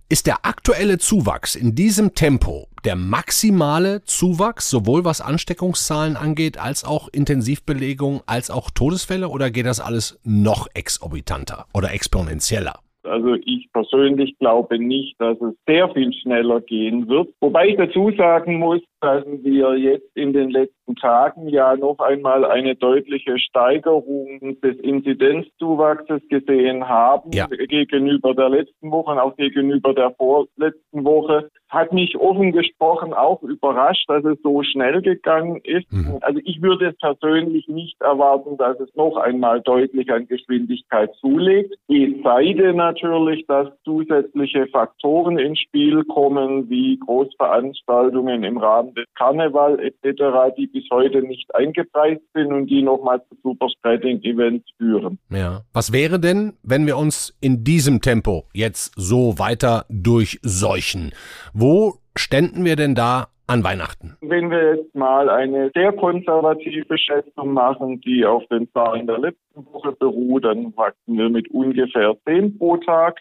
ist 0.10 0.26
der 0.26 0.46
aktuelle 0.46 0.98
Zuwachs 0.98 1.56
in 1.56 1.76
diesem 1.76 2.14
Tempo 2.14 2.68
der 2.86 2.96
maximale 2.96 4.04
Zuwachs, 4.06 4.70
sowohl 4.70 5.04
was 5.04 5.20
Ansteckungszahlen 5.20 6.16
angeht, 6.16 6.58
als 6.58 6.86
auch 6.86 7.10
Intensivbelegung, 7.10 8.22
als 8.26 8.50
auch 8.50 8.70
Todesfälle 8.72 9.28
oder 9.28 9.52
geht 9.52 9.66
das 9.66 9.82
alles 9.82 10.18
noch 10.24 10.68
exorbitanter 10.74 11.66
oder 11.74 11.94
exponentieller? 11.94 12.80
Also 13.04 13.36
ich 13.46 13.70
persönlich 13.74 14.38
glaube 14.40 14.80
nicht, 14.80 15.16
dass 15.20 15.40
es 15.42 15.56
sehr 15.66 15.90
viel 15.94 16.14
schneller 16.14 16.62
gehen 16.62 17.08
wird. 17.08 17.30
Wobei 17.42 17.68
ich 17.68 17.78
dazu 17.78 18.12
sagen 18.18 18.60
muss, 18.60 18.82
dass 19.00 19.24
wir 19.26 19.78
jetzt 19.78 20.16
in 20.16 20.34
den 20.34 20.50
letzten 20.50 20.96
Tagen 20.96 21.50
ja 21.50 21.76
noch 21.76 22.00
einmal 22.00 22.46
eine 22.46 22.76
deutliche 22.76 23.38
Steigerung 23.38 24.58
des 24.62 24.78
Inzidenzzuwachses 24.80 26.22
gesehen 26.30 26.88
haben 26.88 27.32
ja. 27.32 27.48
gegenüber 27.48 28.34
der 28.34 28.50
letzten 28.50 28.92
Woche 28.92 29.12
und 29.12 29.20
auch 29.20 29.36
gegenüber 29.36 29.94
der 29.94 30.12
vorletzten 30.12 31.04
Woche. 31.04 31.50
Hat 31.70 31.92
mich 31.92 32.18
offen 32.18 32.54
gesprochen 32.54 33.14
auch 33.14 33.44
überrascht, 33.44 34.06
dass 34.08 34.24
es 34.24 34.42
so 34.42 34.64
schnell 34.64 35.02
gegangen 35.02 35.60
ist. 35.64 35.92
Mhm. 35.92 36.18
Also 36.22 36.40
ich 36.46 36.62
würde 36.62 36.88
es 36.88 36.98
persönlich 36.98 37.68
nicht 37.68 38.00
erwarten, 38.02 38.58
dass 38.58 38.80
es 38.80 38.94
noch 38.96 39.18
einmal 39.18 39.62
deutlich 39.62 40.10
an 40.12 40.28
Geschwindigkeit 40.28 41.14
zulegt. 41.16 41.74
Es 41.90 42.24
sei 42.24 42.54
denn 42.54 42.78
natürlich, 42.78 43.46
dass 43.48 43.68
zusätzliche 43.84 44.68
Faktoren 44.68 45.38
ins 45.38 45.60
Spiel 45.60 46.06
kommen, 46.06 46.70
wie 46.70 46.98
Großveranstaltungen 47.00 48.44
im 48.44 48.58
Rahmen 48.58 48.87
Des 48.94 49.06
Karneval 49.16 49.80
etc., 49.80 50.56
die 50.58 50.68
bis 50.68 50.86
heute 50.92 51.22
nicht 51.22 51.54
eingepreist 51.56 52.22
sind 52.34 52.52
und 52.54 52.68
die 52.68 52.82
nochmal 52.82 53.22
zu 53.30 53.36
Superspreading-Events 53.44 54.66
führen. 54.78 55.20
Ja. 55.30 55.62
Was 55.74 55.94
wäre 55.94 56.20
denn, 56.20 56.54
wenn 56.64 56.86
wir 56.88 56.98
uns 56.98 57.38
in 57.42 57.64
diesem 57.64 58.02
Tempo 58.02 58.46
jetzt 58.54 58.94
so 58.96 59.40
weiter 59.40 59.86
durchseuchen? 59.90 61.12
Wo 61.54 61.96
ständen 62.16 62.66
wir 62.66 62.76
denn 62.76 62.96
da 62.96 63.28
an 63.48 63.64
Weihnachten? 63.64 64.18
Wenn 64.22 64.52
wir 64.52 64.76
jetzt 64.76 64.94
mal 64.94 65.30
eine 65.30 65.72
sehr 65.74 65.94
konservative 65.94 66.98
Schätzung 66.98 67.54
machen, 67.54 68.02
die 68.02 68.26
auf 68.26 68.46
den 68.48 68.70
Zahlen 68.74 69.08
der 69.08 69.20
letzten 69.20 69.66
Woche 69.72 69.94
beruht, 69.94 70.44
dann 70.46 70.76
wachsen 70.76 71.18
wir 71.18 71.30
mit 71.30 71.50
ungefähr 71.52 72.16
10 72.26 72.58
pro 72.58 72.78
Tag. 72.78 73.20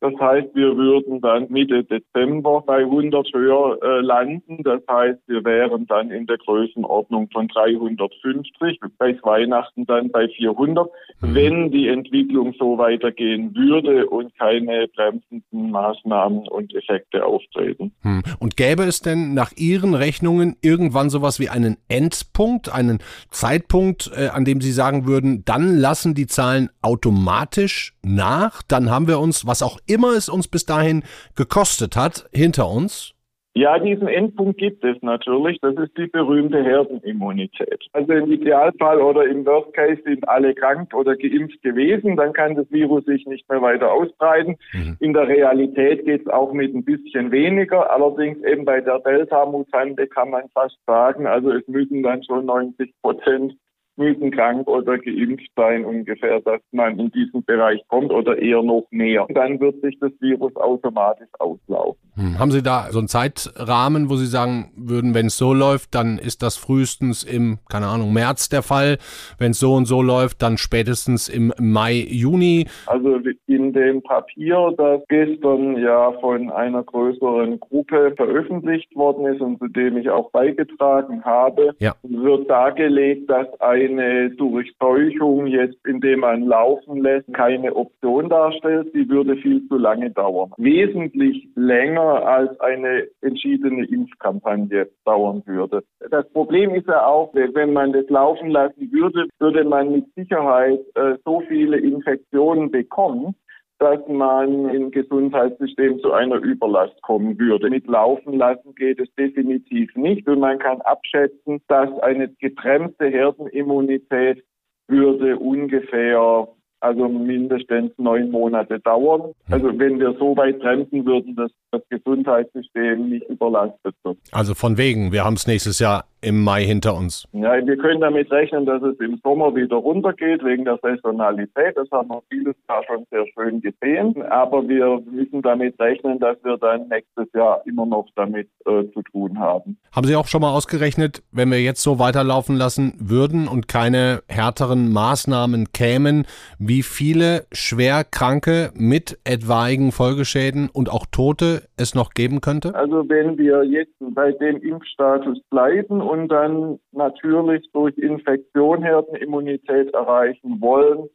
Das 0.00 0.14
heißt, 0.20 0.54
wir 0.54 0.76
würden 0.76 1.20
dann 1.20 1.50
Mitte 1.50 1.82
Dezember 1.82 2.62
bei 2.64 2.78
100 2.78 3.32
höher 3.32 3.78
äh, 3.82 4.00
landen. 4.00 4.62
Das 4.62 4.80
heißt, 4.88 5.18
wir 5.26 5.44
wären 5.44 5.86
dann 5.86 6.12
in 6.12 6.26
der 6.26 6.38
Größenordnung 6.38 7.28
von 7.32 7.48
350, 7.48 8.80
bei 8.96 9.18
Weihnachten 9.22 9.86
dann 9.86 10.10
bei 10.10 10.28
400, 10.28 10.88
mhm. 11.20 11.34
wenn 11.34 11.70
die 11.72 11.88
Entwicklung 11.88 12.54
so 12.58 12.78
weitergehen 12.78 13.54
würde 13.56 14.06
und 14.06 14.36
keine 14.38 14.86
bremsenden 14.88 15.70
Maßnahmen 15.70 16.46
und 16.46 16.74
Effekte 16.74 17.24
auftreten. 17.24 17.92
Mhm. 18.02 18.22
Und 18.38 18.56
gäbe 18.56 18.84
es 18.84 19.00
denn 19.00 19.34
nach 19.34 19.52
Ihren 19.56 19.94
Rechnungen 19.94 20.56
irgendwann 20.62 21.10
sowas 21.10 21.40
wie 21.40 21.48
einen 21.48 21.76
Endpunkt, 21.88 22.72
einen 22.72 22.98
Zeitpunkt, 23.30 24.10
äh, 24.16 24.28
an 24.28 24.44
dem 24.44 24.60
Sie 24.60 24.72
sagen 24.72 25.06
würden, 25.06 25.44
dann 25.44 25.76
lassen 25.76 26.14
die 26.14 26.26
Zahlen 26.28 26.70
automatisch 26.82 27.94
nach, 28.14 28.62
dann 28.62 28.90
haben 28.90 29.08
wir 29.08 29.20
uns, 29.20 29.46
was 29.46 29.62
auch 29.62 29.78
immer 29.86 30.12
es 30.16 30.28
uns 30.28 30.48
bis 30.48 30.64
dahin 30.64 31.02
gekostet 31.36 31.96
hat, 31.96 32.28
hinter 32.32 32.68
uns? 32.70 33.14
Ja, 33.58 33.76
diesen 33.76 34.06
Endpunkt 34.06 34.58
gibt 34.58 34.84
es 34.84 34.96
natürlich. 35.02 35.58
Das 35.60 35.74
ist 35.74 35.98
die 35.98 36.06
berühmte 36.06 36.62
Herdenimmunität. 36.62 37.86
Also 37.92 38.12
im 38.12 38.30
Idealfall 38.30 39.00
oder 39.00 39.26
im 39.26 39.44
Worst 39.44 39.74
Case 39.74 40.00
sind 40.04 40.28
alle 40.28 40.54
krank 40.54 40.94
oder 40.94 41.16
geimpft 41.16 41.60
gewesen. 41.62 42.14
Dann 42.16 42.32
kann 42.34 42.54
das 42.54 42.70
Virus 42.70 43.04
sich 43.06 43.26
nicht 43.26 43.48
mehr 43.50 43.60
weiter 43.60 43.90
ausbreiten. 43.90 44.56
Mhm. 44.72 44.96
In 45.00 45.12
der 45.12 45.26
Realität 45.26 46.04
geht 46.04 46.20
es 46.20 46.28
auch 46.28 46.52
mit 46.52 46.72
ein 46.72 46.84
bisschen 46.84 47.32
weniger. 47.32 47.90
Allerdings 47.90 48.38
eben 48.44 48.64
bei 48.64 48.80
der 48.80 49.00
Delta-Mutante 49.00 50.06
kann 50.06 50.30
man 50.30 50.48
fast 50.54 50.78
sagen, 50.86 51.26
also 51.26 51.50
es 51.50 51.66
müssen 51.66 52.04
dann 52.04 52.22
schon 52.22 52.46
90 52.46 52.94
Prozent 53.02 53.54
müssen 53.98 54.30
krank 54.30 54.66
oder 54.68 54.98
geimpft 54.98 55.50
sein 55.56 55.84
ungefähr, 55.84 56.40
dass 56.40 56.60
man 56.72 56.98
in 56.98 57.10
diesen 57.10 57.44
Bereich 57.44 57.80
kommt 57.88 58.10
oder 58.10 58.38
eher 58.38 58.62
noch 58.62 58.86
mehr. 58.90 59.26
Dann 59.30 59.60
wird 59.60 59.80
sich 59.82 59.98
das 60.00 60.12
Virus 60.20 60.54
automatisch 60.56 61.28
auslaufen. 61.38 62.00
Hm. 62.14 62.38
Haben 62.38 62.50
Sie 62.50 62.62
da 62.62 62.88
so 62.90 62.98
einen 62.98 63.08
Zeitrahmen, 63.08 64.10
wo 64.10 64.16
Sie 64.16 64.26
sagen 64.26 64.72
würden, 64.76 65.14
wenn 65.14 65.26
es 65.26 65.38
so 65.38 65.52
läuft, 65.52 65.94
dann 65.94 66.18
ist 66.18 66.42
das 66.42 66.56
frühestens 66.56 67.22
im, 67.22 67.58
keine 67.68 67.86
Ahnung, 67.86 68.12
März 68.12 68.48
der 68.48 68.62
Fall. 68.62 68.98
Wenn 69.38 69.52
es 69.52 69.60
so 69.60 69.74
und 69.74 69.86
so 69.86 70.02
läuft, 70.02 70.42
dann 70.42 70.58
spätestens 70.58 71.28
im 71.28 71.52
Mai, 71.58 72.06
Juni. 72.08 72.66
Also 72.86 73.18
in 73.46 73.72
dem 73.72 74.02
Papier, 74.02 74.72
das 74.76 75.02
gestern 75.08 75.76
ja 75.76 76.12
von 76.20 76.50
einer 76.50 76.82
größeren 76.82 77.60
Gruppe 77.60 78.14
veröffentlicht 78.16 78.94
worden 78.96 79.26
ist 79.26 79.40
und 79.40 79.58
zu 79.58 79.68
dem 79.68 79.96
ich 79.96 80.10
auch 80.10 80.30
beigetragen 80.30 81.24
habe, 81.24 81.74
ja. 81.78 81.94
wird 82.02 82.48
dargelegt, 82.50 83.30
dass 83.30 83.48
eine 83.88 84.30
Durchseuchung 84.30 85.46
jetzt, 85.46 85.78
indem 85.86 86.20
man 86.20 86.42
laufen 86.42 87.02
lässt, 87.02 87.32
keine 87.34 87.74
Option 87.74 88.28
darstellt. 88.28 88.90
Sie 88.92 89.08
würde 89.08 89.36
viel 89.36 89.66
zu 89.68 89.76
lange 89.76 90.10
dauern. 90.10 90.52
Wesentlich 90.56 91.48
länger 91.54 92.26
als 92.26 92.58
eine 92.60 93.06
entschiedene 93.22 93.84
Impfkampagne 93.86 94.88
dauern 95.04 95.42
würde. 95.46 95.82
Das 96.10 96.28
Problem 96.32 96.74
ist 96.74 96.86
ja 96.86 97.06
auch, 97.06 97.34
wenn 97.34 97.72
man 97.72 97.92
das 97.92 98.08
laufen 98.08 98.50
lassen 98.50 98.90
würde, 98.92 99.26
würde 99.38 99.64
man 99.64 99.92
mit 99.92 100.04
Sicherheit 100.14 100.80
äh, 100.94 101.14
so 101.24 101.42
viele 101.48 101.78
Infektionen 101.78 102.70
bekommen, 102.70 103.34
dass 103.78 104.00
man 104.08 104.68
im 104.70 104.90
Gesundheitssystem 104.90 106.00
zu 106.00 106.12
einer 106.12 106.36
Überlast 106.36 107.00
kommen 107.02 107.38
würde. 107.38 107.70
Mit 107.70 107.86
Laufen 107.86 108.34
lassen 108.36 108.74
geht 108.74 108.98
es 109.00 109.08
definitiv 109.14 109.94
nicht 109.94 110.26
und 110.28 110.40
man 110.40 110.58
kann 110.58 110.80
abschätzen, 110.80 111.60
dass 111.68 111.88
eine 112.00 112.28
gebremste 112.40 113.06
Herdenimmunität 113.06 114.44
würde 114.88 115.38
ungefähr 115.38 116.48
also 116.80 117.08
mindestens 117.08 117.90
neun 117.98 118.30
Monate 118.30 118.78
dauern. 118.80 119.32
Also 119.50 119.66
wenn 119.78 119.98
wir 119.98 120.14
so 120.18 120.36
weit 120.36 120.60
bremsen 120.60 121.04
würden, 121.04 121.34
dass 121.34 121.50
das 121.72 121.82
Gesundheitssystem 121.88 123.08
nicht 123.08 123.28
überlastet 123.28 123.94
wird. 124.04 124.18
Also 124.32 124.54
von 124.54 124.78
wegen, 124.78 125.12
wir 125.12 125.24
haben 125.24 125.34
es 125.34 125.46
nächstes 125.46 125.78
Jahr 125.80 126.04
im 126.20 126.42
Mai 126.42 126.64
hinter 126.64 126.96
uns. 126.96 127.26
Ja, 127.32 127.54
wir 127.64 127.76
können 127.76 128.00
damit 128.00 128.30
rechnen, 128.30 128.66
dass 128.66 128.82
es 128.82 128.98
im 129.00 129.20
Sommer 129.22 129.54
wieder 129.54 129.76
runtergeht 129.76 130.44
wegen 130.44 130.64
der 130.64 130.78
Saisonalität. 130.82 131.76
Das 131.76 131.90
haben 131.90 132.08
wir 132.08 132.22
vieles 132.28 132.56
Jahr 132.68 132.82
schon 132.86 133.04
sehr 133.10 133.24
schön 133.34 133.60
gesehen. 133.60 134.22
Aber 134.22 134.66
wir 134.68 135.00
müssen 135.10 135.42
damit 135.42 135.78
rechnen, 135.80 136.18
dass 136.18 136.36
wir 136.42 136.56
dann 136.58 136.88
nächstes 136.88 137.26
Jahr 137.34 137.62
immer 137.66 137.86
noch 137.86 138.06
damit 138.16 138.48
äh, 138.66 138.84
zu 138.92 139.02
tun 139.12 139.38
haben. 139.38 139.78
Haben 139.92 140.06
Sie 140.06 140.16
auch 140.16 140.26
schon 140.26 140.40
mal 140.40 140.52
ausgerechnet, 140.52 141.22
wenn 141.32 141.50
wir 141.50 141.60
jetzt 141.60 141.82
so 141.82 141.98
weiterlaufen 141.98 142.56
lassen 142.56 142.94
würden 142.98 143.48
und 143.48 143.68
keine 143.68 144.22
härteren 144.28 144.92
Maßnahmen 144.92 145.72
kämen, 145.72 146.26
wie 146.58 146.82
viele 146.82 147.46
Schwerkranke 147.52 148.72
mit 148.74 149.18
etwaigen 149.24 149.92
Folgeschäden 149.92 150.68
und 150.72 150.90
auch 150.90 151.06
Tote 151.10 151.67
es 151.78 151.94
noch 151.94 152.10
geben 152.10 152.40
könnte? 152.40 152.74
Also 152.74 153.08
wenn 153.08 153.38
wir 153.38 153.64
jetzt 153.64 153.94
bei 154.00 154.32
dem 154.32 154.60
Impfstatus 154.62 155.40
bleiben 155.50 156.00
und 156.00 156.28
dann 156.28 156.78
natürlich 156.92 157.68
durch 157.72 157.96
Infektion 157.98 158.82
Herdenimmunität 158.82 159.92
erreichen 159.94 160.60
wollen, 160.60 161.08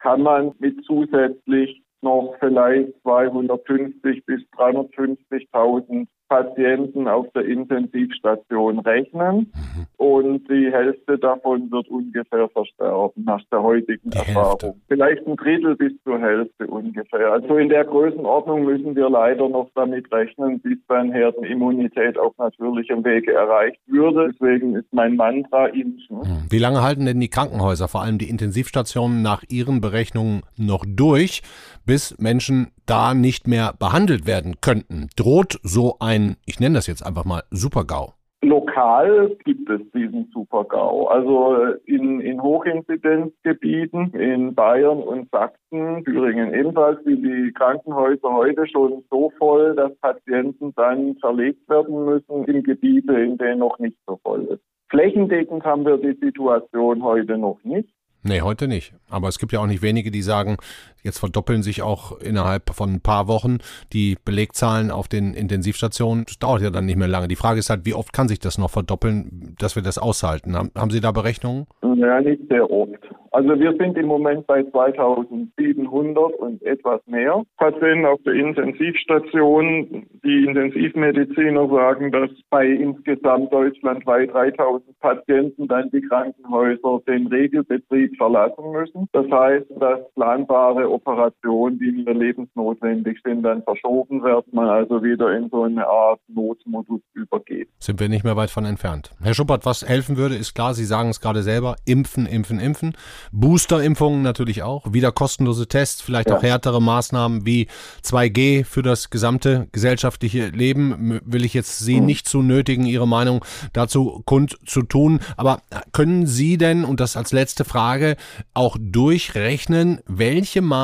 kann 0.00 0.22
man 0.22 0.52
mit 0.58 0.84
zusätzlich 0.84 1.82
noch 2.02 2.34
vielleicht 2.38 2.92
250 3.02 4.24
bis 4.24 4.40
350.000 4.56 6.06
Patienten 6.28 7.08
auf 7.08 7.26
der 7.34 7.44
Intensivstation 7.44 8.80
rechnen 8.80 9.52
mhm. 9.54 9.86
und 9.96 10.48
die 10.48 10.70
Hälfte 10.70 11.18
davon 11.18 11.70
wird 11.70 11.88
ungefähr 11.88 12.48
versterben 12.48 13.24
nach 13.24 13.42
der 13.50 13.62
heutigen 13.62 14.10
die 14.10 14.18
Erfahrung. 14.18 14.60
Hälfte. 14.60 14.74
Vielleicht 14.88 15.26
ein 15.26 15.36
Drittel 15.36 15.76
bis 15.76 15.92
zur 16.04 16.20
Hälfte 16.20 16.66
ungefähr. 16.66 17.32
Also 17.32 17.56
in 17.56 17.68
der 17.68 17.84
Größenordnung 17.84 18.64
müssen 18.64 18.94
wir 18.94 19.08
leider 19.08 19.48
noch 19.48 19.70
damit 19.74 20.10
rechnen, 20.12 20.60
bis 20.60 20.78
dann 20.88 21.12
Herdenimmunität 21.12 22.18
auf 22.18 22.36
natürlichem 22.38 23.04
Wege 23.04 23.32
erreicht 23.32 23.80
würde. 23.86 24.32
Deswegen 24.32 24.76
ist 24.76 24.92
mein 24.92 25.16
Mantra 25.16 25.66
impfen. 25.66 26.18
Mhm. 26.18 26.46
Wie 26.50 26.58
lange 26.58 26.82
halten 26.82 27.06
denn 27.06 27.20
die 27.20 27.28
Krankenhäuser, 27.28 27.88
vor 27.88 28.02
allem 28.02 28.18
die 28.18 28.28
Intensivstationen 28.28 29.22
nach 29.22 29.42
Ihren 29.48 29.80
Berechnungen 29.80 30.42
noch 30.56 30.84
durch, 30.86 31.42
bis 31.86 32.18
Menschen 32.18 32.68
da 32.88 33.14
nicht 33.14 33.46
mehr 33.46 33.74
behandelt 33.78 34.26
werden 34.26 34.56
könnten? 34.60 35.08
Droht 35.16 35.60
so 35.62 35.96
ein, 36.00 36.36
ich 36.46 36.58
nenne 36.58 36.76
das 36.76 36.86
jetzt 36.86 37.04
einfach 37.04 37.24
mal, 37.24 37.42
Supergau? 37.50 38.14
Lokal 38.40 39.36
gibt 39.44 39.68
es 39.68 39.80
diesen 39.92 40.30
Supergau. 40.32 41.08
Also 41.08 41.74
in, 41.86 42.20
in 42.20 42.40
Hochinzidenzgebieten 42.40 44.12
in 44.14 44.54
Bayern 44.54 44.98
und 44.98 45.28
Sachsen, 45.30 46.04
Thüringen 46.04 46.54
ebenfalls, 46.54 47.04
wie 47.04 47.16
die 47.16 47.52
Krankenhäuser 47.52 48.32
heute 48.32 48.66
schon 48.68 49.02
so 49.10 49.32
voll, 49.38 49.74
dass 49.74 49.94
Patienten 49.98 50.72
dann 50.76 51.16
verlegt 51.16 51.68
werden 51.68 52.04
müssen 52.04 52.44
in 52.44 52.62
Gebiete, 52.62 53.12
in 53.14 53.38
denen 53.38 53.58
noch 53.58 53.78
nicht 53.80 53.96
so 54.06 54.20
voll 54.22 54.44
ist. 54.44 54.62
Flächendeckend 54.90 55.64
haben 55.64 55.84
wir 55.84 55.98
die 55.98 56.18
Situation 56.24 57.02
heute 57.02 57.36
noch 57.36 57.58
nicht. 57.64 57.88
Nee, 58.22 58.40
heute 58.40 58.68
nicht. 58.68 58.94
Aber 59.10 59.28
es 59.28 59.38
gibt 59.38 59.52
ja 59.52 59.60
auch 59.60 59.66
nicht 59.66 59.82
wenige, 59.82 60.10
die 60.10 60.22
sagen, 60.22 60.56
jetzt 61.02 61.18
verdoppeln 61.18 61.62
sich 61.62 61.82
auch 61.82 62.18
innerhalb 62.20 62.70
von 62.70 62.94
ein 62.94 63.00
paar 63.00 63.28
Wochen 63.28 63.58
die 63.92 64.16
Belegzahlen 64.24 64.90
auf 64.90 65.08
den 65.08 65.34
Intensivstationen. 65.34 66.24
Das 66.26 66.38
dauert 66.38 66.62
ja 66.62 66.70
dann 66.70 66.86
nicht 66.86 66.98
mehr 66.98 67.08
lange. 67.08 67.28
Die 67.28 67.36
Frage 67.36 67.58
ist 67.58 67.70
halt, 67.70 67.84
wie 67.84 67.94
oft 67.94 68.12
kann 68.12 68.28
sich 68.28 68.38
das 68.38 68.58
noch 68.58 68.70
verdoppeln, 68.70 69.54
dass 69.58 69.76
wir 69.76 69.82
das 69.82 69.98
aushalten? 69.98 70.56
Haben 70.56 70.90
Sie 70.90 71.00
da 71.00 71.12
Berechnungen? 71.12 71.66
Ja, 71.96 72.20
nicht 72.20 72.42
sehr 72.48 72.70
oft. 72.70 72.98
Also 73.30 73.60
wir 73.60 73.74
sind 73.76 73.98
im 73.98 74.06
Moment 74.06 74.46
bei 74.46 74.64
2700 74.64 76.34
und 76.34 76.62
etwas 76.62 77.06
mehr 77.06 77.42
Patienten 77.58 78.06
auf 78.06 78.20
der 78.24 78.32
Intensivstation. 78.32 80.06
Die 80.24 80.44
Intensivmediziner 80.44 81.68
sagen, 81.68 82.10
dass 82.10 82.30
bei 82.48 82.66
insgesamt 82.66 83.52
deutschlandweit 83.52 84.32
3000 84.32 84.98
Patienten 85.00 85.68
dann 85.68 85.90
die 85.90 86.00
Krankenhäuser 86.00 87.00
den 87.06 87.26
Regelbetrieb 87.26 88.16
verlassen 88.16 88.72
müssen. 88.72 89.08
Das 89.12 89.30
heißt, 89.30 89.66
dass 89.78 90.00
planbare 90.14 90.88
Operationen, 90.98 91.78
die 91.78 91.92
mir 91.92 92.12
lebensnotwendig 92.12 93.18
sind, 93.24 93.42
dann 93.42 93.62
verschoben 93.62 94.22
werden, 94.22 94.44
man 94.52 94.68
also 94.68 95.02
wieder 95.02 95.36
in 95.36 95.48
so 95.50 95.62
eine 95.62 95.86
Art 95.86 96.20
Notmodus 96.28 97.00
übergeht. 97.14 97.68
Sind 97.78 98.00
wir 98.00 98.08
nicht 98.08 98.24
mehr 98.24 98.36
weit 98.36 98.50
von 98.50 98.64
entfernt. 98.64 99.12
Herr 99.22 99.34
Schuppert, 99.34 99.64
was 99.64 99.86
helfen 99.86 100.16
würde, 100.16 100.34
ist 100.34 100.54
klar, 100.54 100.74
Sie 100.74 100.84
sagen 100.84 101.10
es 101.10 101.20
gerade 101.20 101.42
selber, 101.42 101.76
impfen, 101.84 102.26
impfen, 102.26 102.58
impfen. 102.58 102.96
Boosterimpfungen 103.32 104.22
natürlich 104.22 104.62
auch, 104.62 104.92
wieder 104.92 105.12
kostenlose 105.12 105.68
Tests, 105.68 106.02
vielleicht 106.02 106.30
ja. 106.30 106.36
auch 106.36 106.42
härtere 106.42 106.82
Maßnahmen 106.82 107.46
wie 107.46 107.68
2G 108.02 108.64
für 108.64 108.82
das 108.82 109.10
gesamte 109.10 109.68
gesellschaftliche 109.72 110.48
Leben. 110.48 111.20
Will 111.24 111.44
ich 111.44 111.54
jetzt 111.54 111.78
Sie 111.78 112.00
mhm. 112.00 112.06
nicht 112.06 112.28
zu 112.28 112.42
nötigen, 112.42 112.86
Ihre 112.86 113.06
Meinung 113.06 113.44
dazu 113.72 114.22
kundzutun. 114.24 115.20
Aber 115.36 115.60
können 115.92 116.26
Sie 116.26 116.58
denn, 116.58 116.84
und 116.84 117.00
das 117.00 117.16
als 117.16 117.32
letzte 117.32 117.64
Frage, 117.64 118.16
auch 118.54 118.76
durchrechnen, 118.80 120.00
welche 120.06 120.60
Maßnahmen 120.60 120.77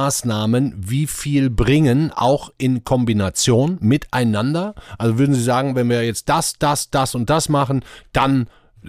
wie 0.77 1.07
viel 1.07 1.51
bringen, 1.51 2.13
auch 2.15 2.51
in 2.59 2.85
Kombination 2.85 3.79
miteinander? 3.81 4.75
Also 4.99 5.19
würden 5.19 5.35
Sie 5.35 5.43
sagen, 5.43 5.75
wenn 5.75 5.89
wir 5.89 6.05
jetzt 6.05 6.29
das, 6.29 6.55
das, 6.59 6.91
das 6.91 7.15
und 7.15 7.31
das 7.31 7.49
machen, 7.49 7.85
dann 8.13 8.49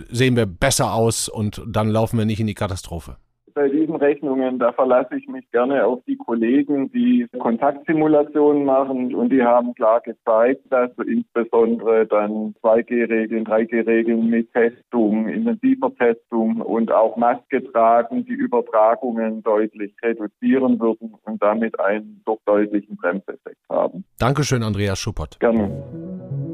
sehen 0.09 0.35
wir 0.35 0.45
besser 0.45 0.93
aus 0.93 1.29
und 1.29 1.61
dann 1.67 1.89
laufen 1.89 2.17
wir 2.17 2.25
nicht 2.25 2.39
in 2.39 2.47
die 2.47 2.53
Katastrophe? 2.53 3.17
Bei 3.55 3.69
diesen 3.69 3.95
Rechnungen, 3.95 4.59
da 4.59 4.73
verlasse 4.73 5.15
ich 5.15 5.27
mich 5.27 5.49
gerne 5.51 5.85
auf 5.85 6.01
die 6.05 6.17
Kollegen, 6.17 6.91
die 6.91 7.25
Kontaktsimulationen 7.39 8.65
machen 8.65 9.15
und 9.15 9.29
die 9.31 9.41
haben 9.41 9.73
klar 9.73 10.01
gezeigt, 10.01 10.61
dass 10.69 10.91
insbesondere 11.07 12.05
dann 12.05 12.53
2G-Regeln, 12.61 13.45
3G-Regeln 13.45 14.29
mit 14.29 14.51
Testung, 14.53 15.27
intensiver 15.29 15.93
Testung 15.95 16.61
und 16.61 16.91
auch 16.91 17.15
Maske 17.15 17.63
tragen 17.71 18.25
die 18.25 18.33
Übertragungen 18.33 19.41
deutlich 19.41 19.95
reduzieren 20.03 20.79
würden 20.79 21.15
und 21.23 21.41
damit 21.41 21.79
einen 21.79 22.21
doch 22.25 22.39
deutlichen 22.45 22.97
Bremseffekt 22.97 23.57
haben. 23.69 24.03
Dankeschön, 24.19 24.63
Andreas 24.63 24.99
Schuppert. 24.99 25.39
Gerne. 25.39 26.44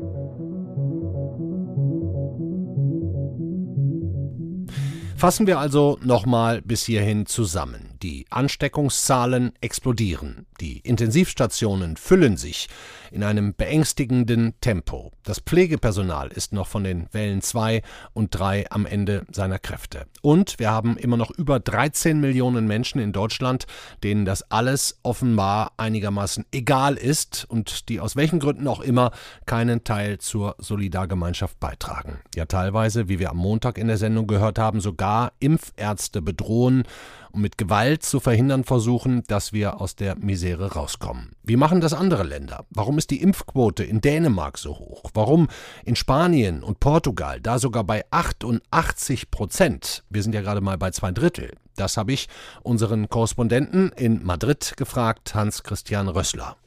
Fassen 5.22 5.46
wir 5.46 5.60
also 5.60 6.00
nochmal 6.04 6.64
bis 6.64 6.84
hierhin 6.84 7.28
zusammen. 7.28 7.91
Die 8.04 8.26
Ansteckungszahlen 8.32 9.54
explodieren, 9.62 10.48
die 10.60 10.80
Intensivstationen 10.80 11.98
füllen 11.98 12.36
sich 12.36 12.68
in 13.12 13.24
einem 13.24 13.54
beängstigenden 13.54 14.56
Tempo. 14.60 15.12
Das 15.22 15.40
Pflegepersonal 15.40 16.30
ist 16.30 16.52
noch 16.52 16.68
von 16.68 16.84
den 16.84 17.08
Wellen 17.12 17.44
2 17.44 17.84
und 18.14 18.32
3 18.32 18.72
am 18.72 18.88
Ende 18.88 19.28
seiner 19.32 19.60
Kräfte. 19.60 20.08
Und 20.24 20.58
wir 20.58 20.72
haben 20.72 20.98
immer 20.98 21.16
noch 21.16 21.30
über 21.30 21.60
13 21.60 22.20
Millionen 22.20 22.66
Menschen 22.66 23.00
in 23.00 23.12
Deutschland, 23.12 23.68
denen 24.04 24.26
das 24.26 24.50
alles 24.50 25.00
offenbar 25.04 25.74
einigermaßen 25.78 26.46
egal 26.52 26.96
ist 26.96 27.46
und 27.50 27.88
die 27.88 28.00
aus 28.00 28.16
welchen 28.16 28.40
Gründen 28.40 28.68
auch 28.68 28.82
immer 28.82 29.12
keinen 29.46 29.84
Teil 29.84 30.18
zur 30.18 30.56
Solidargemeinschaft 30.58 31.60
beitragen. 31.60 32.20
Ja, 32.34 32.46
teilweise, 32.46 33.10
wie 33.10 33.20
wir 33.20 33.30
am 33.30 33.38
Montag 33.38 33.78
in 33.78 33.88
der 33.88 33.98
Sendung 33.98 34.26
gehört 34.26 34.58
haben, 34.58 34.82
sogar 34.82 35.34
Impfärzte 35.40 36.24
bedrohen 36.24 36.84
und 37.32 37.42
mit 37.42 37.58
Gewalt 37.58 38.04
zu 38.04 38.20
verhindern 38.20 38.64
versuchen, 38.64 39.24
dass 39.28 39.54
wir 39.54 39.82
aus 39.82 39.96
der 39.96 40.16
Misere 40.16 40.74
rauskommen. 40.74 41.36
Wie 41.44 41.56
machen 41.56 41.82
das 41.82 41.94
andere 41.94 42.24
Länder? 42.24 42.66
Warum 42.70 42.98
ist 42.98 43.10
die 43.10 43.22
Impfquote 43.22 43.84
in 43.84 44.02
Dänemark 44.02 44.58
so 44.58 44.78
hoch? 44.78 45.12
Warum 45.14 45.48
in 45.86 45.96
Spanien 45.96 46.64
und 46.64 46.80
Portugal 46.80 47.40
da 47.42 47.60
sogar 47.60 47.84
bei 47.84 48.06
88 48.12 49.32
Prozent? 49.32 50.04
Wir 50.10 50.24
sind 50.24 50.34
ja 50.34 50.42
gerade 50.42 50.62
mal 50.62 50.78
bei 50.78 50.92
zwei 50.92 51.12
Drittel. 51.12 51.54
Das 51.76 51.98
habe 51.98 52.12
ich 52.12 52.28
unseren 52.64 53.10
Korrespondenten 53.10 53.92
in 53.96 54.24
Madrid 54.24 54.74
gefragt, 54.78 55.34
Hans-Christian 55.34 56.10
Rössler. 56.10 56.58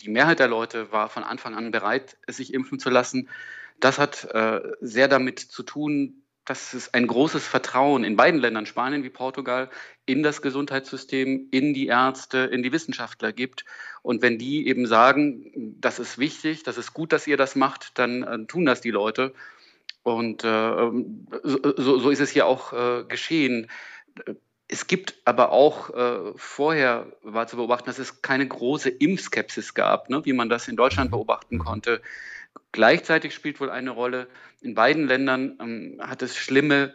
Die 0.00 0.10
Mehrheit 0.10 0.38
der 0.38 0.48
Leute 0.48 0.92
war 0.92 1.08
von 1.08 1.24
Anfang 1.24 1.54
an 1.54 1.70
bereit, 1.70 2.16
sich 2.28 2.52
impfen 2.52 2.78
zu 2.78 2.90
lassen. 2.90 3.28
Das 3.80 3.98
hat 3.98 4.24
äh, 4.32 4.60
sehr 4.80 5.08
damit 5.08 5.38
zu 5.38 5.62
tun, 5.62 6.23
dass 6.44 6.74
es 6.74 6.92
ein 6.92 7.06
großes 7.06 7.46
Vertrauen 7.46 8.04
in 8.04 8.16
beiden 8.16 8.40
Ländern, 8.40 8.66
Spanien 8.66 9.02
wie 9.02 9.10
Portugal, 9.10 9.70
in 10.04 10.22
das 10.22 10.42
Gesundheitssystem, 10.42 11.48
in 11.50 11.72
die 11.72 11.86
Ärzte, 11.86 12.38
in 12.38 12.62
die 12.62 12.72
Wissenschaftler 12.72 13.32
gibt. 13.32 13.64
Und 14.02 14.20
wenn 14.20 14.38
die 14.38 14.66
eben 14.68 14.86
sagen, 14.86 15.76
das 15.80 15.98
ist 15.98 16.18
wichtig, 16.18 16.62
das 16.62 16.76
ist 16.76 16.92
gut, 16.92 17.12
dass 17.12 17.26
ihr 17.26 17.38
das 17.38 17.56
macht, 17.56 17.98
dann 17.98 18.22
äh, 18.22 18.44
tun 18.46 18.66
das 18.66 18.82
die 18.82 18.90
Leute. 18.90 19.32
Und 20.02 20.44
äh, 20.44 20.48
ähm, 20.48 21.26
so, 21.42 21.98
so, 21.98 22.10
ist 22.10 22.20
es 22.20 22.30
hier 22.30 22.46
auch 22.46 22.74
äh, 22.74 23.04
geschehen. 23.04 23.70
Es 24.68 24.86
gibt 24.86 25.14
aber 25.24 25.50
auch 25.50 25.90
äh, 25.94 26.32
vorher 26.36 27.06
war 27.22 27.46
zu 27.46 27.56
beobachten, 27.56 27.86
dass 27.86 27.98
es 27.98 28.20
keine 28.20 28.46
große 28.46 28.90
Impfskepsis 28.90 29.72
gab, 29.72 30.10
ne, 30.10 30.22
wie 30.26 30.34
man 30.34 30.50
das 30.50 30.68
in 30.68 30.76
Deutschland 30.76 31.10
beobachten 31.10 31.58
konnte. 31.58 32.02
Gleichzeitig 32.74 33.32
spielt 33.32 33.60
wohl 33.60 33.70
eine 33.70 33.90
Rolle, 33.90 34.26
in 34.60 34.74
beiden 34.74 35.06
Ländern 35.06 35.56
ähm, 35.60 36.00
hat 36.00 36.22
es 36.22 36.36
schlimme 36.36 36.92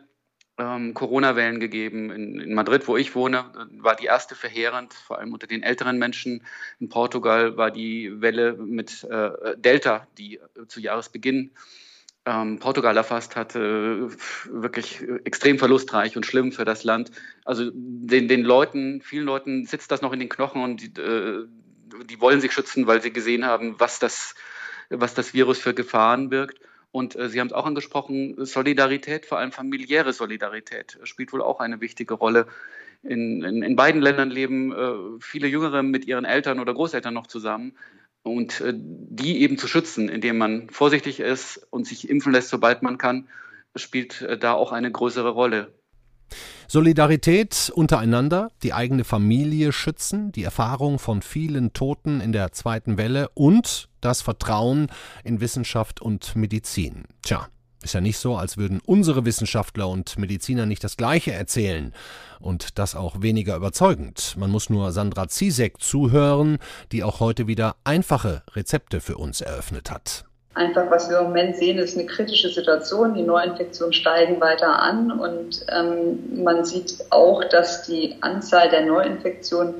ähm, 0.57 0.93
Corona-Wellen 0.93 1.61
gegeben. 1.61 2.11
In, 2.11 2.37
in, 2.37 2.53
Madrid, 2.53 2.85
wo 2.89 2.97
ich 2.97 3.15
wohne, 3.15 3.45
war 3.77 3.95
die 3.95 4.07
erste 4.07 4.35
verheerend, 4.35 4.93
vor 4.93 5.19
allem 5.19 5.31
unter 5.31 5.47
den 5.47 5.63
älteren 5.63 5.97
Menschen. 5.97 6.43
In 6.81 6.89
Portugal 6.89 7.55
war 7.55 7.71
die 7.71 8.19
Welle 8.19 8.57
mit 8.57 9.05
äh, 9.05 9.55
Delta, 9.55 10.05
die 10.17 10.35
äh, 10.35 10.67
zu 10.67 10.81
Jahresbeginn 10.81 11.51
ähm, 12.25 12.59
Portugal 12.59 12.97
erfasst 12.97 13.37
hatte, 13.37 14.09
wirklich 14.51 15.01
extrem 15.23 15.59
verlustreich 15.59 16.17
und 16.17 16.25
schlimm 16.25 16.51
für 16.51 16.65
das 16.65 16.83
Land. 16.83 17.11
Also 17.45 17.71
den, 17.73 18.27
den 18.27 18.43
Leuten, 18.43 19.01
vielen 19.01 19.23
Leuten 19.23 19.65
sitzt 19.65 19.93
das 19.93 20.01
noch 20.01 20.11
in 20.11 20.19
den 20.19 20.27
Knochen 20.27 20.61
und 20.61 20.81
die, 20.81 21.01
äh, 21.01 21.47
die 22.03 22.19
wollen 22.19 22.41
sich 22.41 22.51
schützen, 22.51 22.85
weil 22.85 23.01
sie 23.01 23.13
gesehen 23.13 23.45
haben, 23.45 23.79
was 23.79 23.99
das, 23.99 24.35
was 24.89 25.13
das 25.13 25.33
Virus 25.33 25.59
für 25.59 25.73
Gefahren 25.73 26.29
birgt. 26.29 26.59
Und 26.91 27.15
äh, 27.15 27.29
Sie 27.29 27.39
haben 27.39 27.47
es 27.47 27.53
auch 27.53 27.65
angesprochen, 27.65 28.45
Solidarität, 28.45 29.25
vor 29.25 29.37
allem 29.37 29.51
familiäre 29.51 30.13
Solidarität, 30.13 30.99
spielt 31.03 31.31
wohl 31.33 31.41
auch 31.41 31.59
eine 31.59 31.81
wichtige 31.81 32.15
Rolle. 32.15 32.47
In, 33.03 33.43
in, 33.43 33.61
in 33.61 33.75
beiden 33.75 34.01
Ländern 34.01 34.29
leben 34.29 34.71
äh, 34.71 35.21
viele 35.21 35.47
Jüngere 35.47 35.83
mit 35.83 36.05
ihren 36.05 36.25
Eltern 36.25 36.59
oder 36.59 36.73
Großeltern 36.73 37.13
noch 37.13 37.27
zusammen. 37.27 37.73
Und 38.23 38.59
äh, 38.61 38.73
die 38.75 39.41
eben 39.41 39.57
zu 39.57 39.67
schützen, 39.67 40.09
indem 40.09 40.37
man 40.37 40.69
vorsichtig 40.69 41.19
ist 41.19 41.65
und 41.69 41.87
sich 41.87 42.09
impfen 42.09 42.33
lässt, 42.33 42.49
sobald 42.49 42.81
man 42.81 42.97
kann, 42.97 43.29
spielt 43.75 44.21
äh, 44.21 44.37
da 44.37 44.53
auch 44.53 44.71
eine 44.71 44.91
größere 44.91 45.29
Rolle. 45.29 45.71
Solidarität 46.67 47.71
untereinander, 47.73 48.51
die 48.63 48.73
eigene 48.73 49.03
Familie 49.03 49.71
schützen, 49.71 50.31
die 50.31 50.43
Erfahrung 50.43 50.99
von 50.99 51.21
vielen 51.21 51.73
Toten 51.73 52.21
in 52.21 52.31
der 52.31 52.51
zweiten 52.51 52.97
Welle 52.97 53.29
und 53.33 53.89
das 54.01 54.21
Vertrauen 54.21 54.87
in 55.23 55.41
Wissenschaft 55.41 56.01
und 56.01 56.35
Medizin. 56.35 57.05
Tja, 57.23 57.47
ist 57.81 57.93
ja 57.93 58.01
nicht 58.01 58.17
so, 58.17 58.35
als 58.35 58.57
würden 58.57 58.81
unsere 58.85 59.25
Wissenschaftler 59.25 59.87
und 59.87 60.17
Mediziner 60.17 60.65
nicht 60.65 60.83
das 60.83 60.97
Gleiche 60.97 61.31
erzählen. 61.31 61.93
Und 62.39 62.77
das 62.77 62.95
auch 62.95 63.21
weniger 63.21 63.55
überzeugend. 63.55 64.35
Man 64.37 64.51
muss 64.51 64.69
nur 64.69 64.91
Sandra 64.91 65.27
Zizek 65.27 65.81
zuhören, 65.81 66.57
die 66.91 67.03
auch 67.03 67.19
heute 67.19 67.47
wieder 67.47 67.75
einfache 67.83 68.43
Rezepte 68.53 69.01
für 69.01 69.17
uns 69.17 69.41
eröffnet 69.41 69.91
hat. 69.91 70.28
Einfach, 70.55 70.89
was 70.89 71.09
wir 71.09 71.19
im 71.19 71.25
Moment 71.25 71.57
sehen, 71.57 71.77
ist 71.77 71.97
eine 71.97 72.07
kritische 72.07 72.49
Situation. 72.49 73.13
Die 73.13 73.21
Neuinfektionen 73.21 73.93
steigen 73.93 74.41
weiter 74.41 74.79
an 74.81 75.11
und 75.11 75.65
ähm, 75.71 76.43
man 76.43 76.65
sieht 76.65 76.97
auch, 77.11 77.43
dass 77.45 77.83
die 77.83 78.17
Anzahl 78.21 78.69
der 78.69 78.85
Neuinfektionen 78.85 79.75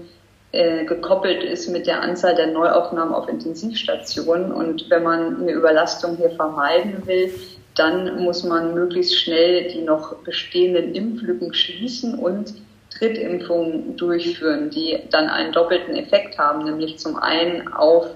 äh, 0.52 0.86
gekoppelt 0.86 1.44
ist 1.44 1.70
mit 1.70 1.88
der 1.88 2.02
Anzahl 2.02 2.36
der 2.36 2.48
Neuaufnahmen 2.48 3.14
auf 3.14 3.28
Intensivstationen. 3.28 4.52
Und 4.52 4.90
wenn 4.90 5.04
man 5.04 5.42
eine 5.42 5.52
Überlastung 5.52 6.18
hier 6.18 6.32
vermeiden 6.32 7.06
will, 7.06 7.32
dann 7.76 8.24
muss 8.24 8.44
man 8.44 8.74
möglichst 8.74 9.20
schnell 9.20 9.72
die 9.72 9.82
noch 9.82 10.16
bestehenden 10.18 10.94
Impflücken 10.94 11.54
schließen 11.54 12.16
und 12.16 12.54
Drittimpfungen 12.98 13.96
durchführen, 13.96 14.70
die 14.70 15.00
dann 15.12 15.30
einen 15.30 15.52
doppelten 15.52 15.96
Effekt 15.96 16.38
haben, 16.38 16.66
nämlich 16.66 16.98
zum 17.00 17.18
einen 17.18 17.68
auf 17.68 18.08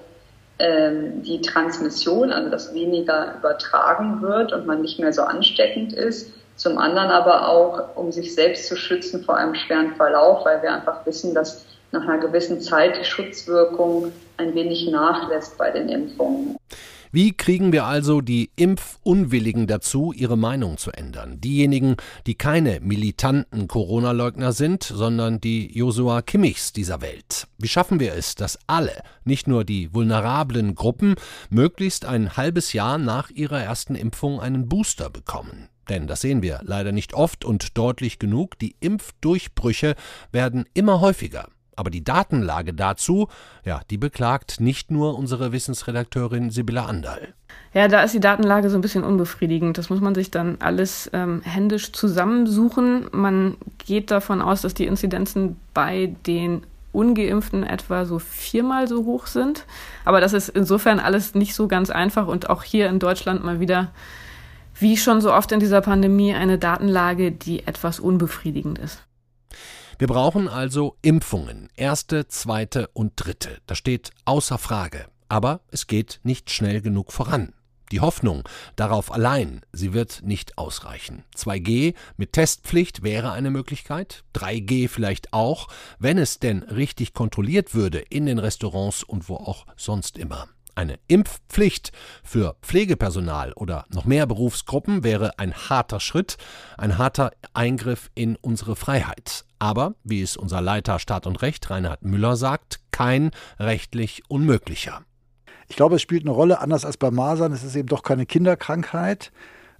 die 0.60 1.40
Transmission, 1.40 2.30
also 2.30 2.48
dass 2.48 2.72
weniger 2.74 3.34
übertragen 3.38 4.22
wird 4.22 4.52
und 4.52 4.66
man 4.66 4.82
nicht 4.82 5.00
mehr 5.00 5.12
so 5.12 5.22
ansteckend 5.22 5.92
ist. 5.92 6.32
Zum 6.56 6.78
anderen 6.78 7.10
aber 7.10 7.48
auch, 7.48 7.96
um 7.96 8.12
sich 8.12 8.34
selbst 8.34 8.68
zu 8.68 8.76
schützen 8.76 9.24
vor 9.24 9.36
einem 9.36 9.56
schweren 9.56 9.96
Verlauf, 9.96 10.44
weil 10.44 10.62
wir 10.62 10.72
einfach 10.72 11.04
wissen, 11.06 11.34
dass 11.34 11.64
nach 11.90 12.02
einer 12.02 12.18
gewissen 12.18 12.60
Zeit 12.60 12.96
die 12.96 13.04
Schutzwirkung 13.04 14.12
ein 14.36 14.54
wenig 14.54 14.88
nachlässt 14.88 15.58
bei 15.58 15.70
den 15.70 15.88
Impfungen. 15.88 16.56
Wie 17.14 17.32
kriegen 17.32 17.72
wir 17.72 17.84
also 17.84 18.20
die 18.20 18.50
Impfunwilligen 18.56 19.68
dazu, 19.68 20.12
ihre 20.12 20.36
Meinung 20.36 20.78
zu 20.78 20.90
ändern? 20.90 21.40
Diejenigen, 21.40 21.94
die 22.26 22.34
keine 22.34 22.80
militanten 22.80 23.68
Corona-Leugner 23.68 24.52
sind, 24.52 24.82
sondern 24.82 25.40
die 25.40 25.72
Josua 25.78 26.22
Kimmichs 26.22 26.72
dieser 26.72 27.02
Welt. 27.02 27.46
Wie 27.56 27.68
schaffen 27.68 28.00
wir 28.00 28.14
es, 28.14 28.34
dass 28.34 28.58
alle, 28.66 29.00
nicht 29.24 29.46
nur 29.46 29.62
die 29.62 29.94
vulnerablen 29.94 30.74
Gruppen, 30.74 31.14
möglichst 31.50 32.04
ein 32.04 32.36
halbes 32.36 32.72
Jahr 32.72 32.98
nach 32.98 33.30
ihrer 33.30 33.62
ersten 33.62 33.94
Impfung 33.94 34.40
einen 34.40 34.68
Booster 34.68 35.08
bekommen? 35.08 35.68
Denn 35.88 36.08
das 36.08 36.20
sehen 36.20 36.42
wir 36.42 36.62
leider 36.64 36.90
nicht 36.90 37.14
oft 37.14 37.44
und 37.44 37.78
deutlich 37.78 38.18
genug, 38.18 38.58
die 38.58 38.74
Impfdurchbrüche 38.80 39.94
werden 40.32 40.64
immer 40.74 41.00
häufiger. 41.00 41.46
Aber 41.76 41.90
die 41.90 42.04
Datenlage 42.04 42.74
dazu, 42.74 43.28
ja, 43.64 43.80
die 43.90 43.98
beklagt 43.98 44.60
nicht 44.60 44.90
nur 44.90 45.18
unsere 45.18 45.52
Wissensredakteurin 45.52 46.50
Sibylla 46.50 46.86
Andal. 46.86 47.34
Ja, 47.72 47.88
da 47.88 48.02
ist 48.02 48.14
die 48.14 48.20
Datenlage 48.20 48.70
so 48.70 48.76
ein 48.76 48.80
bisschen 48.80 49.04
unbefriedigend. 49.04 49.78
Das 49.78 49.90
muss 49.90 50.00
man 50.00 50.14
sich 50.14 50.30
dann 50.30 50.56
alles 50.60 51.10
ähm, 51.12 51.42
händisch 51.42 51.92
zusammensuchen. 51.92 53.06
Man 53.12 53.56
geht 53.84 54.10
davon 54.10 54.40
aus, 54.40 54.62
dass 54.62 54.74
die 54.74 54.86
Inzidenzen 54.86 55.56
bei 55.72 56.14
den 56.26 56.62
Ungeimpften 56.92 57.64
etwa 57.64 58.04
so 58.04 58.20
viermal 58.20 58.86
so 58.86 59.04
hoch 59.04 59.26
sind. 59.26 59.66
Aber 60.04 60.20
das 60.20 60.32
ist 60.32 60.48
insofern 60.48 61.00
alles 61.00 61.34
nicht 61.34 61.54
so 61.54 61.66
ganz 61.66 61.90
einfach 61.90 62.28
und 62.28 62.48
auch 62.48 62.62
hier 62.62 62.88
in 62.88 63.00
Deutschland 63.00 63.44
mal 63.44 63.58
wieder, 63.60 63.90
wie 64.78 64.96
schon 64.96 65.20
so 65.20 65.32
oft 65.32 65.50
in 65.52 65.60
dieser 65.60 65.80
Pandemie, 65.80 66.34
eine 66.34 66.58
Datenlage, 66.58 67.32
die 67.32 67.66
etwas 67.66 68.00
unbefriedigend 68.00 68.78
ist. 68.78 69.02
Wir 69.98 70.08
brauchen 70.08 70.48
also 70.48 70.96
Impfungen, 71.02 71.68
erste, 71.76 72.26
zweite 72.26 72.88
und 72.94 73.12
dritte. 73.16 73.58
Das 73.66 73.78
steht 73.78 74.10
außer 74.24 74.58
Frage. 74.58 75.06
Aber 75.28 75.60
es 75.70 75.86
geht 75.86 76.20
nicht 76.24 76.50
schnell 76.50 76.80
genug 76.80 77.12
voran. 77.12 77.54
Die 77.92 78.00
Hoffnung 78.00 78.42
darauf 78.76 79.12
allein, 79.12 79.60
sie 79.72 79.92
wird 79.92 80.22
nicht 80.24 80.58
ausreichen. 80.58 81.24
2G 81.36 81.94
mit 82.16 82.32
Testpflicht 82.32 83.02
wäre 83.02 83.30
eine 83.32 83.50
Möglichkeit, 83.50 84.24
3G 84.34 84.88
vielleicht 84.88 85.32
auch, 85.32 85.68
wenn 85.98 86.18
es 86.18 86.40
denn 86.40 86.62
richtig 86.62 87.12
kontrolliert 87.12 87.74
würde 87.74 87.98
in 87.98 88.26
den 88.26 88.38
Restaurants 88.38 89.04
und 89.04 89.28
wo 89.28 89.36
auch 89.36 89.66
sonst 89.76 90.18
immer. 90.18 90.48
Eine 90.74 90.98
Impfpflicht 91.06 91.92
für 92.24 92.56
Pflegepersonal 92.62 93.52
oder 93.52 93.84
noch 93.90 94.06
mehr 94.06 94.26
Berufsgruppen 94.26 95.04
wäre 95.04 95.38
ein 95.38 95.54
harter 95.54 96.00
Schritt, 96.00 96.36
ein 96.76 96.98
harter 96.98 97.30
Eingriff 97.52 98.10
in 98.14 98.34
unsere 98.36 98.74
Freiheit. 98.74 99.44
Aber, 99.64 99.94
wie 100.04 100.20
es 100.20 100.36
unser 100.36 100.60
Leiter 100.60 100.98
Staat 100.98 101.26
und 101.26 101.40
Recht 101.40 101.70
Reinhard 101.70 102.02
Müller 102.02 102.36
sagt, 102.36 102.80
kein 102.90 103.30
rechtlich 103.58 104.22
unmöglicher. 104.28 105.00
Ich 105.68 105.76
glaube, 105.76 105.96
es 105.96 106.02
spielt 106.02 106.24
eine 106.24 106.32
Rolle, 106.32 106.60
anders 106.60 106.84
als 106.84 106.98
bei 106.98 107.10
Masern. 107.10 107.50
Es 107.50 107.64
ist 107.64 107.74
eben 107.74 107.88
doch 107.88 108.02
keine 108.02 108.26
Kinderkrankheit. 108.26 109.32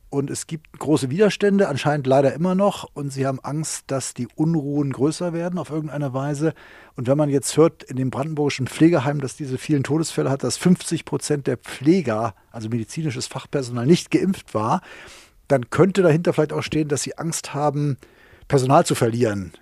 Und 0.09 0.31
es 0.31 0.47
gibt 0.47 0.79
große 0.79 1.11
Widerstände, 1.11 1.69
anscheinend 1.69 2.07
leider 2.07 2.33
immer 2.33 2.55
noch. 2.55 2.89
Und 2.95 3.11
sie 3.11 3.27
haben 3.27 3.41
Angst, 3.41 3.85
dass 3.89 4.15
die 4.15 4.27
Unruhen 4.35 4.91
größer 4.91 5.35
werden 5.35 5.59
auf 5.59 5.69
irgendeine 5.69 6.15
Weise. 6.15 6.55
Und 6.97 7.07
wenn 7.07 7.19
man 7.19 7.29
jetzt 7.29 7.59
hört 7.59 7.83
in 7.83 7.97
dem 7.97 8.09
brandenburgischen 8.09 8.67
Pflegeheim, 8.67 9.21
dass 9.21 9.37
diese 9.37 9.59
vielen 9.59 9.83
Todesfälle 9.83 10.31
hat, 10.31 10.45
dass 10.45 10.57
50 10.57 11.05
Prozent 11.05 11.47
der 11.47 11.59
Pfleger, 11.59 12.35
also 12.51 12.71
medizinisches 12.71 13.27
Fachpersonal, 13.27 13.85
nicht 13.85 14.11
geimpft 14.11 14.55
war, 14.55 14.81
dann 15.47 15.69
könnte 15.69 16.01
dahinter 16.01 16.33
vielleicht 16.33 16.55
auch 16.55 16.63
stehen, 16.63 16.89
dass 16.89 17.03
sie 17.03 17.19
Angst 17.19 17.53
haben, 17.53 17.99
Personal 18.49 18.87
zu 18.87 18.95
verlieren. 18.95 19.53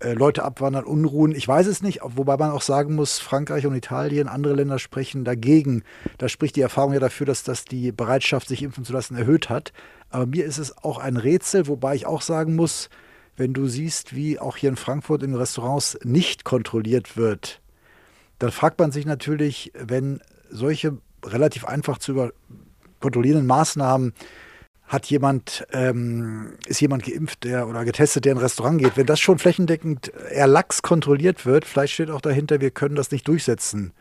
Äh, 0.00 0.14
Leute 0.14 0.44
abwandern, 0.44 0.84
Unruhen. 0.84 1.34
Ich 1.34 1.46
weiß 1.46 1.66
es 1.66 1.82
nicht, 1.82 2.00
wobei 2.02 2.38
man 2.38 2.50
auch 2.50 2.62
sagen 2.62 2.94
muss, 2.94 3.18
Frankreich 3.18 3.66
und 3.66 3.74
Italien, 3.74 4.28
andere 4.28 4.54
Länder 4.54 4.78
sprechen 4.78 5.24
dagegen. 5.24 5.82
Da 6.16 6.28
spricht 6.28 6.56
die 6.56 6.62
Erfahrung 6.62 6.94
ja 6.94 7.00
dafür, 7.00 7.26
dass 7.26 7.42
das 7.42 7.66
die 7.66 7.92
Bereitschaft, 7.92 8.48
sich 8.48 8.62
impfen 8.62 8.84
zu 8.84 8.94
lassen, 8.94 9.16
erhöht 9.16 9.50
hat. 9.50 9.72
Aber 10.08 10.26
mir 10.26 10.46
ist 10.46 10.58
es 10.58 10.76
auch 10.78 10.98
ein 10.98 11.18
Rätsel, 11.18 11.66
wobei 11.66 11.94
ich 11.94 12.06
auch 12.06 12.22
sagen 12.22 12.56
muss, 12.56 12.88
wenn 13.36 13.52
du 13.52 13.68
siehst, 13.68 14.14
wie 14.14 14.38
auch 14.38 14.56
hier 14.56 14.70
in 14.70 14.76
Frankfurt 14.76 15.22
in 15.22 15.34
Restaurants 15.34 15.98
nicht 16.02 16.44
kontrolliert 16.44 17.16
wird, 17.16 17.60
dann 18.38 18.50
fragt 18.50 18.78
man 18.78 18.92
sich 18.92 19.04
natürlich, 19.04 19.70
wenn 19.74 20.20
solche 20.50 20.96
relativ 21.24 21.66
einfach 21.66 21.98
zu 21.98 22.30
kontrollierenden 23.00 23.46
Maßnahmen 23.46 24.14
hat 24.90 25.06
jemand, 25.06 25.64
ähm, 25.72 26.54
ist 26.66 26.80
jemand 26.80 27.04
geimpft 27.04 27.44
der, 27.44 27.68
oder 27.68 27.84
getestet, 27.84 28.24
der 28.24 28.32
in 28.32 28.38
ein 28.38 28.42
Restaurant 28.42 28.80
geht. 28.80 28.96
Wenn 28.96 29.06
das 29.06 29.20
schon 29.20 29.38
flächendeckend 29.38 30.12
eher 30.32 30.64
kontrolliert 30.82 31.46
wird, 31.46 31.64
vielleicht 31.64 31.94
steht 31.94 32.10
auch 32.10 32.20
dahinter, 32.20 32.60
wir 32.60 32.72
können 32.72 32.96
das 32.96 33.12
nicht 33.12 33.26
durchsetzen. 33.28 33.92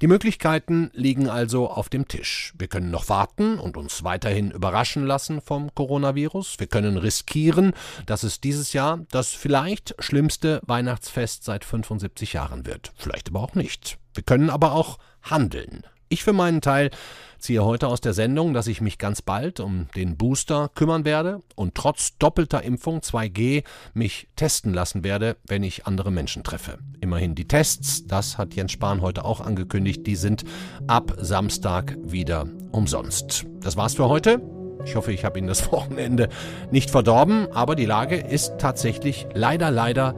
Die 0.00 0.06
Möglichkeiten 0.06 0.90
liegen 0.94 1.28
also 1.28 1.68
auf 1.68 1.90
dem 1.90 2.08
Tisch. 2.08 2.54
Wir 2.58 2.68
können 2.68 2.90
noch 2.90 3.10
warten 3.10 3.58
und 3.58 3.76
uns 3.76 4.02
weiterhin 4.02 4.50
überraschen 4.50 5.04
lassen 5.04 5.42
vom 5.42 5.74
Coronavirus. 5.74 6.58
Wir 6.58 6.68
können 6.68 6.96
riskieren, 6.96 7.74
dass 8.06 8.22
es 8.22 8.40
dieses 8.40 8.72
Jahr 8.72 9.00
das 9.10 9.28
vielleicht 9.28 9.94
schlimmste 9.98 10.62
Weihnachtsfest 10.66 11.44
seit 11.44 11.66
75 11.66 12.32
Jahren 12.32 12.64
wird. 12.64 12.92
Vielleicht 12.96 13.28
aber 13.28 13.40
auch 13.40 13.54
nicht. 13.54 13.98
Wir 14.14 14.22
können 14.22 14.48
aber 14.48 14.72
auch 14.72 14.98
handeln. 15.22 15.84
Ich 16.08 16.22
für 16.22 16.32
meinen 16.32 16.60
Teil 16.60 16.90
ziehe 17.38 17.64
heute 17.64 17.88
aus 17.88 18.00
der 18.00 18.14
Sendung, 18.14 18.54
dass 18.54 18.66
ich 18.66 18.80
mich 18.80 18.98
ganz 18.98 19.20
bald 19.20 19.60
um 19.60 19.88
den 19.96 20.16
Booster 20.16 20.70
kümmern 20.74 21.04
werde 21.04 21.42
und 21.56 21.74
trotz 21.74 22.16
doppelter 22.18 22.62
Impfung 22.62 23.00
2G 23.00 23.64
mich 23.92 24.28
testen 24.36 24.72
lassen 24.72 25.04
werde, 25.04 25.36
wenn 25.46 25.62
ich 25.62 25.86
andere 25.86 26.10
Menschen 26.10 26.42
treffe. 26.42 26.78
Immerhin 27.00 27.34
die 27.34 27.46
Tests, 27.46 28.06
das 28.06 28.38
hat 28.38 28.54
Jens 28.54 28.72
Spahn 28.72 29.02
heute 29.02 29.24
auch 29.24 29.40
angekündigt, 29.40 30.06
die 30.06 30.16
sind 30.16 30.44
ab 30.86 31.16
Samstag 31.18 31.96
wieder 32.02 32.46
umsonst. 32.72 33.44
Das 33.60 33.76
war's 33.76 33.94
für 33.94 34.08
heute. 34.08 34.40
Ich 34.86 34.96
hoffe, 34.96 35.12
ich 35.12 35.24
habe 35.24 35.38
Ihnen 35.38 35.48
das 35.48 35.70
Wochenende 35.72 36.28
nicht 36.70 36.90
verdorben, 36.90 37.48
aber 37.52 37.74
die 37.76 37.86
Lage 37.86 38.16
ist 38.16 38.54
tatsächlich 38.58 39.26
leider, 39.34 39.70
leider 39.70 40.14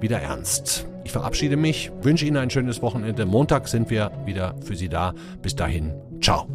wieder 0.00 0.20
ernst. 0.20 0.86
Ich 1.04 1.12
verabschiede 1.12 1.56
mich, 1.56 1.90
wünsche 2.02 2.26
Ihnen 2.26 2.36
ein 2.36 2.50
schönes 2.50 2.82
Wochenende. 2.82 3.26
Montag 3.26 3.68
sind 3.68 3.90
wir 3.90 4.12
wieder 4.26 4.54
für 4.62 4.76
Sie 4.76 4.88
da. 4.88 5.14
Bis 5.42 5.56
dahin, 5.56 5.94
ciao. 6.20 6.46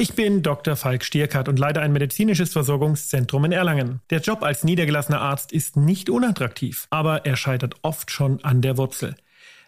Ich 0.00 0.14
bin 0.14 0.44
Dr. 0.44 0.76
Falk 0.76 1.02
Stierkart 1.02 1.48
und 1.48 1.58
leite 1.58 1.80
ein 1.80 1.92
medizinisches 1.92 2.52
Versorgungszentrum 2.52 3.44
in 3.46 3.52
Erlangen. 3.52 4.00
Der 4.10 4.20
Job 4.20 4.44
als 4.44 4.62
niedergelassener 4.62 5.20
Arzt 5.20 5.52
ist 5.52 5.76
nicht 5.76 6.08
unattraktiv, 6.08 6.86
aber 6.90 7.26
er 7.26 7.34
scheitert 7.34 7.74
oft 7.82 8.12
schon 8.12 8.42
an 8.44 8.62
der 8.62 8.76
Wurzel. 8.76 9.16